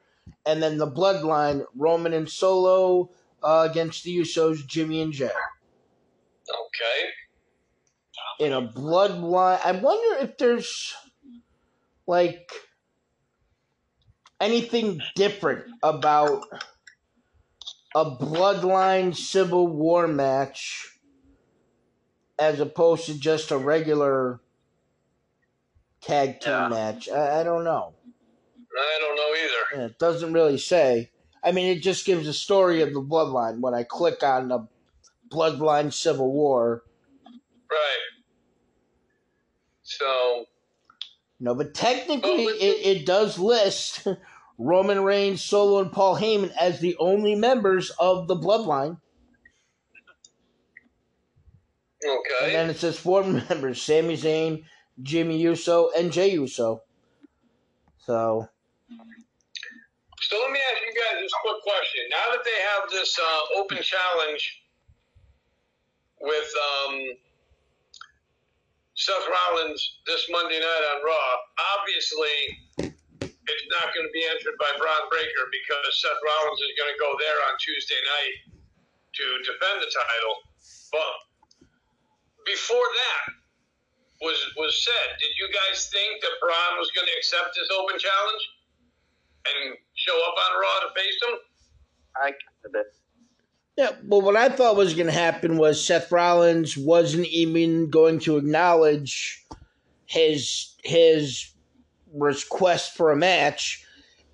[0.47, 3.11] And then the Bloodline, Roman and Solo
[3.43, 5.27] uh, against the Usos, Jimmy and Jey.
[5.27, 7.09] Okay.
[8.41, 10.95] In a Bloodline, I wonder if there's
[12.07, 12.51] like
[14.45, 16.43] anything different about
[17.95, 20.89] a Bloodline Civil War match
[22.39, 24.41] as opposed to just a regular
[26.01, 26.69] tag team Yeah.
[26.69, 27.09] match.
[27.09, 27.95] I, I don't know.
[28.77, 29.81] I don't know either.
[29.83, 31.11] Yeah, it doesn't really say.
[31.45, 34.67] I mean, it just gives a story of the bloodline when I click on the
[35.31, 36.83] Bloodline Civil War.
[37.71, 37.99] Right.
[39.83, 40.47] So,
[41.41, 44.07] No, but technically, but- it, it does list
[44.59, 48.99] Roman Reigns, Solo, and Paul Heyman as the only members of the bloodline.
[52.05, 52.47] okay.
[52.47, 54.65] And then it says four members Sami Zayn,
[55.03, 56.83] Jimmy Uso, and Jey Uso.
[57.99, 58.49] So,
[60.21, 62.03] So let me ask you guys this quick question.
[62.11, 64.63] Now that they have this uh, open challenge
[66.21, 66.53] with
[66.87, 67.01] um,
[68.95, 71.37] Seth Rollins this Monday night on Raw,
[71.79, 72.94] obviously
[73.81, 77.11] not going to be answered by Bron Breakker because Seth Rollins is going to go
[77.19, 78.37] there on Tuesday night
[79.19, 80.35] to defend the title.
[80.95, 81.15] But
[82.47, 83.25] before that
[84.23, 87.99] was was said, did you guys think that Bron was going to accept this open
[87.99, 88.45] challenge?
[89.45, 91.39] and show up on Raw to face them?
[92.17, 92.95] I counted it.
[93.77, 98.21] yeah, well, what I thought was going to happen was Seth Rollins wasn't even going
[98.21, 99.45] to acknowledge
[100.07, 101.51] his his
[102.15, 103.85] request for a match,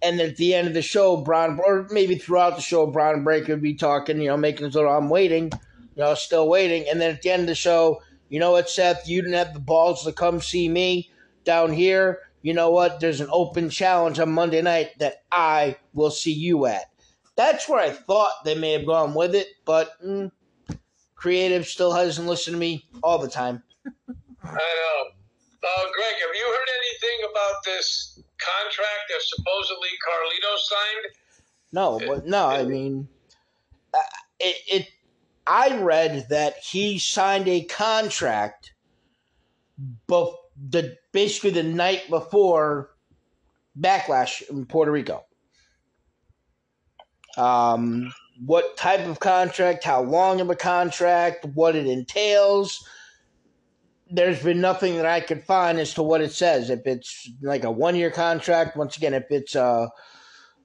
[0.02, 3.54] and at the end of the show, Bron or maybe throughout the show, Bron Breakker
[3.54, 5.50] would be talking, you know, making his little "I'm waiting,"
[5.96, 8.70] you know, still waiting, and then at the end of the show, you know what,
[8.70, 11.10] Seth, you didn't have the balls to come see me
[11.44, 12.20] down here.
[12.42, 13.00] You know what?
[13.00, 16.84] There's an open challenge on Monday night that I will see you at.
[17.36, 20.30] That's where I thought they may have gone with it, but mm,
[21.14, 23.62] creative still hasn't listened to me all the time.
[24.44, 25.19] I know.
[25.62, 31.14] Uh, Greg, have you heard anything about this contract that supposedly Carlito signed?
[31.72, 33.08] No, but no, I mean,
[33.92, 33.98] uh,
[34.38, 34.88] it, it.
[35.46, 38.72] I read that he signed a contract,
[40.06, 40.34] but
[40.68, 42.90] the basically the night before
[43.78, 45.24] Backlash in Puerto Rico.
[47.36, 48.12] Um,
[48.44, 52.84] what type of contract, how long of a contract, what it entails.
[54.12, 56.70] There's been nothing that I could find as to what it says.
[56.70, 59.88] If it's like a one year contract, once again, if it's uh,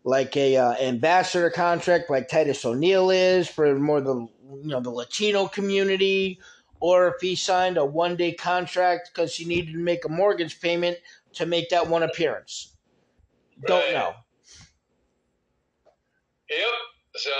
[0.03, 4.89] like a uh, ambassador contract, like Titus O'Neil is for more the you know the
[4.89, 6.39] Latino community,
[6.79, 10.59] or if he signed a one day contract because he needed to make a mortgage
[10.59, 10.97] payment
[11.33, 12.75] to make that one appearance.
[13.67, 14.13] Don't know.
[16.49, 16.59] Yep.
[17.15, 17.31] So,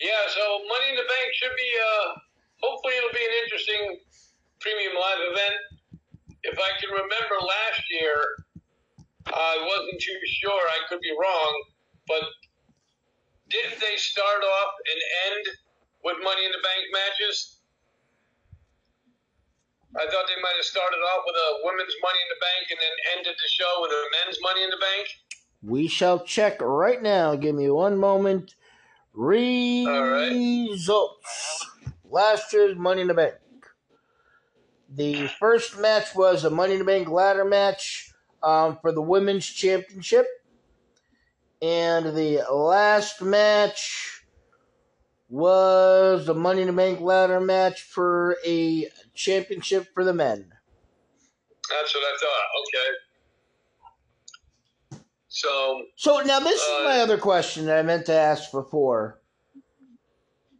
[0.00, 0.10] yeah.
[0.28, 1.70] So, Money in the Bank should be.
[1.80, 2.14] Uh,
[2.64, 3.82] hopefully, it'll be an interesting
[4.60, 5.56] premium live event.
[6.44, 8.16] If I can remember last year,
[9.28, 10.64] I wasn't too sure.
[10.72, 11.52] I could be wrong,
[12.08, 12.24] but
[13.48, 15.44] didn't they start off and end
[16.04, 17.60] with Money in the Bank matches?
[19.96, 22.80] I thought they might have started off with a women's Money in the Bank and
[22.82, 25.06] then ended the show with a men's Money in the Bank.
[25.62, 27.36] We shall check right now.
[27.36, 28.54] Give me one moment.
[29.14, 30.74] Results.
[32.14, 33.34] Last year's Money in the Bank.
[34.88, 39.44] The first match was a Money in the Bank ladder match um, for the women's
[39.44, 40.24] championship.
[41.60, 44.24] And the last match
[45.28, 50.52] was the Money in the Bank ladder match for a championship for the men.
[51.68, 52.46] That's what I thought.
[55.00, 55.02] Okay.
[55.26, 59.20] So, So now this is Uh, my other question that I meant to ask before.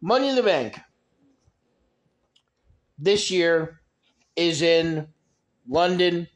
[0.01, 0.81] Money in the Bank
[2.97, 3.81] this year
[4.35, 5.07] is in
[5.67, 6.27] London,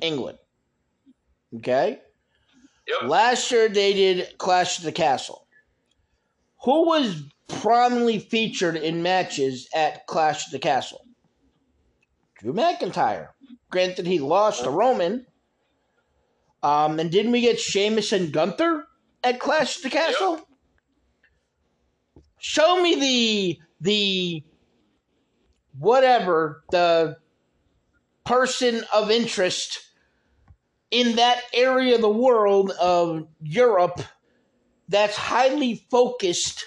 [0.00, 0.38] England.
[1.56, 2.00] Okay?
[2.86, 3.10] yep.
[3.10, 5.46] Last year they did Clash of the Castle.
[6.64, 11.04] Who was prominently featured in matches at Clash of the Castle?
[12.38, 13.28] Drew McIntyre.
[13.70, 15.26] Granted, he lost to Roman.
[16.62, 18.84] Um, and didn't we get Sheamus and Gunther
[19.24, 20.40] at Clash of the Castle?
[22.38, 24.44] Show me the the
[25.78, 27.16] whatever the
[28.24, 29.80] person of interest
[30.90, 34.00] in that area of the world of Europe
[34.88, 36.66] that's highly focused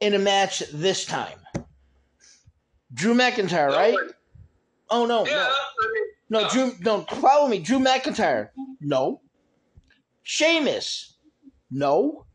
[0.00, 1.38] in a match this time.
[2.92, 3.96] Drew McIntyre, right?
[4.90, 5.34] Oh no, Yeah.
[5.34, 5.40] no.
[5.40, 6.48] I mean, No, No.
[6.50, 6.72] Drew.
[6.82, 7.58] Don't no, follow me.
[7.58, 8.50] Drew McIntyre.
[8.80, 9.20] No.
[10.22, 11.14] Sheamus.
[11.70, 12.26] No.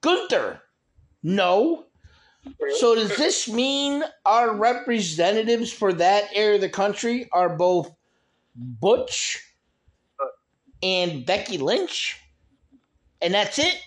[0.00, 0.60] Gunther.
[1.22, 1.84] No.
[2.78, 7.94] So does this mean our representatives for that area of the country are both
[8.56, 9.40] Butch
[10.82, 12.20] and Becky Lynch?
[13.20, 13.80] And that's it?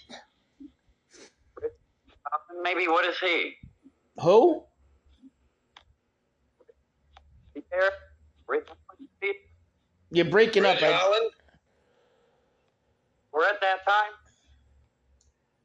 [0.62, 3.54] Um, maybe what is he?
[4.22, 4.64] Who?
[10.12, 10.84] You're breaking Ridge up.
[10.84, 11.32] I, Holland?
[13.34, 14.14] We're at that time.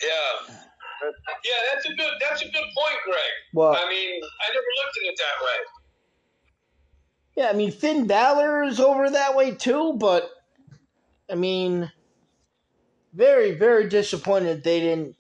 [0.03, 0.57] Yeah.
[1.03, 3.17] Yeah, that's a good that's a good point, Greg.
[3.55, 5.59] well, I mean, I never looked at it that way.
[7.37, 10.31] Yeah, I mean Finn Balor is over that way too, but
[11.31, 11.91] I mean,
[13.15, 15.17] very very disappointed they didn't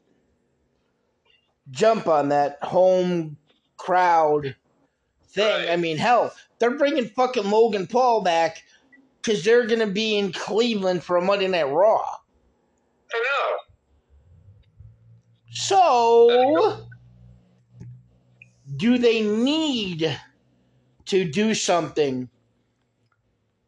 [1.70, 3.36] jump on that home
[3.76, 4.54] crowd
[5.28, 5.66] thing.
[5.66, 5.70] Right.
[5.70, 8.62] I mean, hell, they're bringing fucking Logan Paul back
[9.22, 12.16] because they're gonna be in Cleveland for a Monday Night Raw.
[13.12, 13.49] I know.
[15.50, 16.86] So,
[18.76, 20.18] do they need
[21.06, 22.28] to do something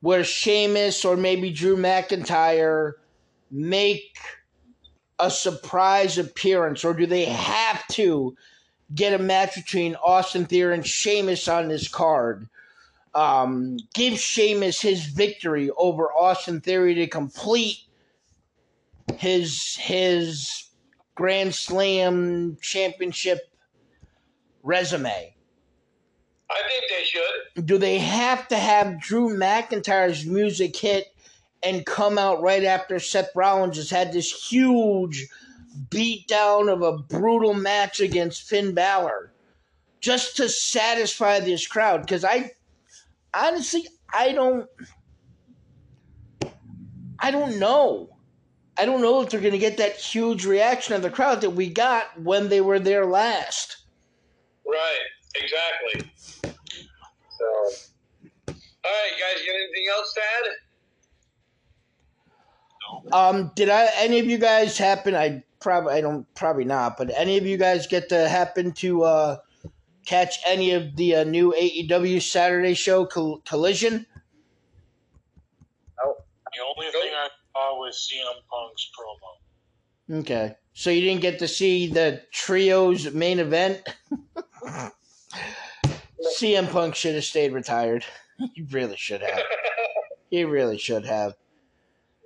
[0.01, 2.93] where Sheamus or maybe Drew McIntyre
[3.51, 4.17] make
[5.19, 8.37] a surprise appearance, or do they have to
[8.95, 12.49] get a match between Austin Theory and Sheamus on this card?
[13.15, 17.79] Um, give Sheamus his victory over Austin Theory to complete
[19.19, 20.65] his his
[21.23, 23.49] Grand Slam championship
[24.65, 25.37] resume.
[26.51, 27.65] I think they should.
[27.65, 31.15] Do they have to have Drew McIntyre's music hit
[31.63, 35.29] and come out right after Seth Rollins has had this huge
[35.91, 39.33] beatdown of a brutal match against Finn Balor
[40.01, 42.01] just to satisfy this crowd?
[42.01, 42.51] Because I
[43.33, 44.69] honestly, I don't,
[47.21, 48.12] I don't know.
[48.79, 51.51] I don't know if they're going to get that huge reaction of the crowd that
[51.51, 53.77] we got when they were there last.
[54.67, 55.01] Right,
[55.35, 56.11] exactly.
[57.39, 57.45] So,
[58.49, 58.55] all
[58.85, 60.51] right, guys, got anything else to add?
[63.13, 65.15] Um, did I any of you guys happen?
[65.15, 69.03] I probably I don't probably not, but any of you guys get to happen to
[69.03, 69.37] uh,
[70.07, 74.07] catch any of the uh, new AEW Saturday show Coll- Collision?
[76.05, 76.17] Oh
[76.53, 77.29] the only thing I
[77.63, 80.21] saw was CM Punk's promo.
[80.21, 83.83] Okay, so you didn't get to see the trios main event.
[86.39, 88.05] CM Punk should have stayed retired.
[88.55, 89.43] He really should have.
[90.29, 91.35] He really should have.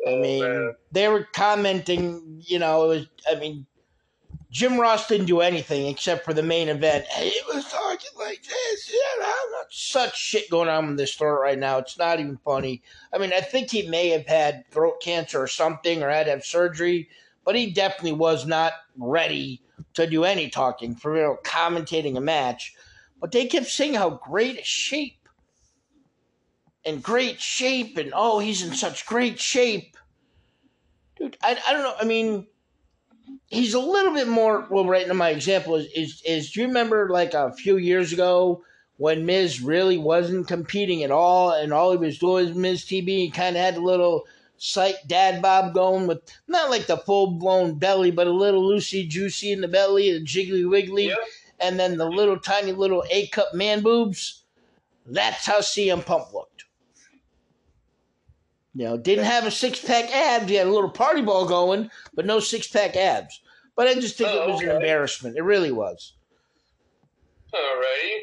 [0.07, 0.75] I Oh, mean, man.
[0.93, 3.67] they were commenting, you know, it was, I mean,
[4.57, 7.05] Jim Ross didn't do anything except for the main event.
[7.09, 8.91] Hey, it was talking like this.
[8.91, 9.35] You know,
[9.69, 11.77] such shit going on in this store right now.
[11.77, 12.83] It's not even funny.
[13.13, 16.31] I mean, I think he may have had throat cancer or something or had to
[16.31, 17.11] have surgery,
[17.45, 19.61] but he definitely was not ready
[19.93, 22.75] to do any talking for you know, commentating a match.
[23.21, 25.29] But they kept saying how great a shape
[26.87, 29.99] and great shape and oh he's in such great shape
[31.19, 32.47] dude i, I don't know i mean
[33.49, 36.67] he's a little bit more well right now my example is, is is do you
[36.67, 38.63] remember like a few years ago
[38.99, 43.09] when Miz really wasn't competing at all and all he was doing was Miz TV
[43.09, 44.25] he kind of had a little
[44.59, 49.09] slight dad bob going with not like the full blown belly but a little loosey
[49.09, 51.19] juicy in the belly and jiggly wiggly Yep.
[51.61, 54.43] and then the little tiny little A cup man boobs
[55.07, 56.66] that's how CM Punk looked
[58.77, 60.49] you know, didn't have a six pack abs.
[60.51, 63.41] He had a little party ball going, but no six pack abs.
[63.75, 65.37] But I just think it Oh, was an embarrassment.
[65.37, 66.13] It really was.
[67.55, 68.19] Alrighty.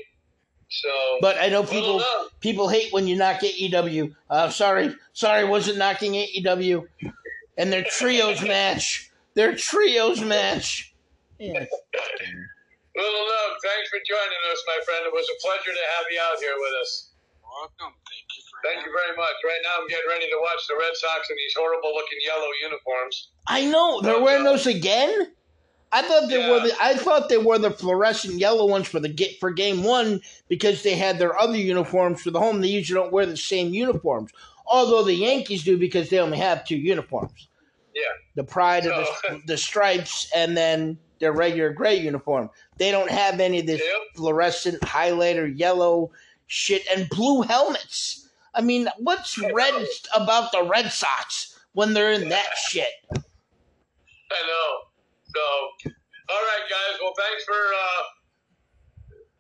[0.70, 0.90] So,
[1.22, 2.28] But I know people known.
[2.40, 4.14] people hate when you knock AEW.
[4.30, 6.88] Uh, sorry, sorry, wasn't knocking AEW.
[7.58, 10.94] And their trios match, their trios match.
[11.40, 11.54] Yeah.
[11.54, 15.06] Little Nug, thanks for joining us, my friend.
[15.06, 17.10] It was a pleasure to have you out here with us.
[17.44, 17.96] Welcome.
[18.64, 19.36] Thank you for Thank you very much.
[19.44, 22.48] Right now, I'm getting ready to watch the Red Sox in these horrible looking yellow
[22.62, 23.30] uniforms.
[23.48, 25.28] I know they're wearing uh, those again.
[25.92, 29.10] I thought they were the I thought they were the fluorescent yellow ones for the
[29.10, 32.62] get for game one because they had their other uniforms for the home.
[32.62, 34.32] They usually don't wear the same uniforms,
[34.66, 37.50] although the Yankees do because they only have two uniforms.
[37.96, 38.02] Yeah.
[38.36, 42.50] the pride of the, the stripes and then their regular gray uniform.
[42.78, 44.02] They don't have any of this Yep.
[44.16, 46.12] fluorescent highlighter yellow
[46.48, 48.23] shit and blue helmets.
[48.56, 49.74] I mean, what's red
[50.16, 52.94] about the Red Sox when they're in that shit?
[53.14, 54.70] I know.
[55.34, 55.44] So,
[56.30, 56.98] all right, guys.
[57.02, 58.02] Well, thanks for uh,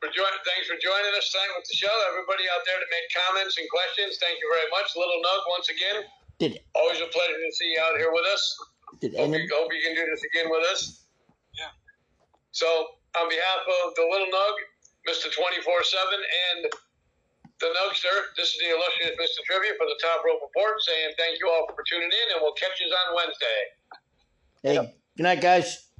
[0.02, 0.42] for joining.
[0.46, 1.94] Thanks for joining us tonight with the show.
[2.10, 4.18] Everybody out there to make comments and questions.
[4.22, 5.42] Thank you very much, Little Nug.
[5.54, 5.98] Once again,
[6.42, 6.66] Did it.
[6.74, 8.42] always a pleasure to see you out here with us.
[9.02, 11.06] did Hope any you, hope you can do this again with us.
[11.54, 11.70] Yeah.
[12.54, 12.66] So,
[13.18, 14.56] on behalf of the Little Nug,
[15.10, 15.30] Mr.
[15.30, 16.62] 24 7, and
[17.60, 19.44] the Nugster, this is the illustrious Mr.
[19.46, 22.54] Trivia for the Top Rope Report saying thank you all for tuning in, and we'll
[22.54, 23.60] catch you on Wednesday.
[24.64, 25.93] Hey, good night, guys.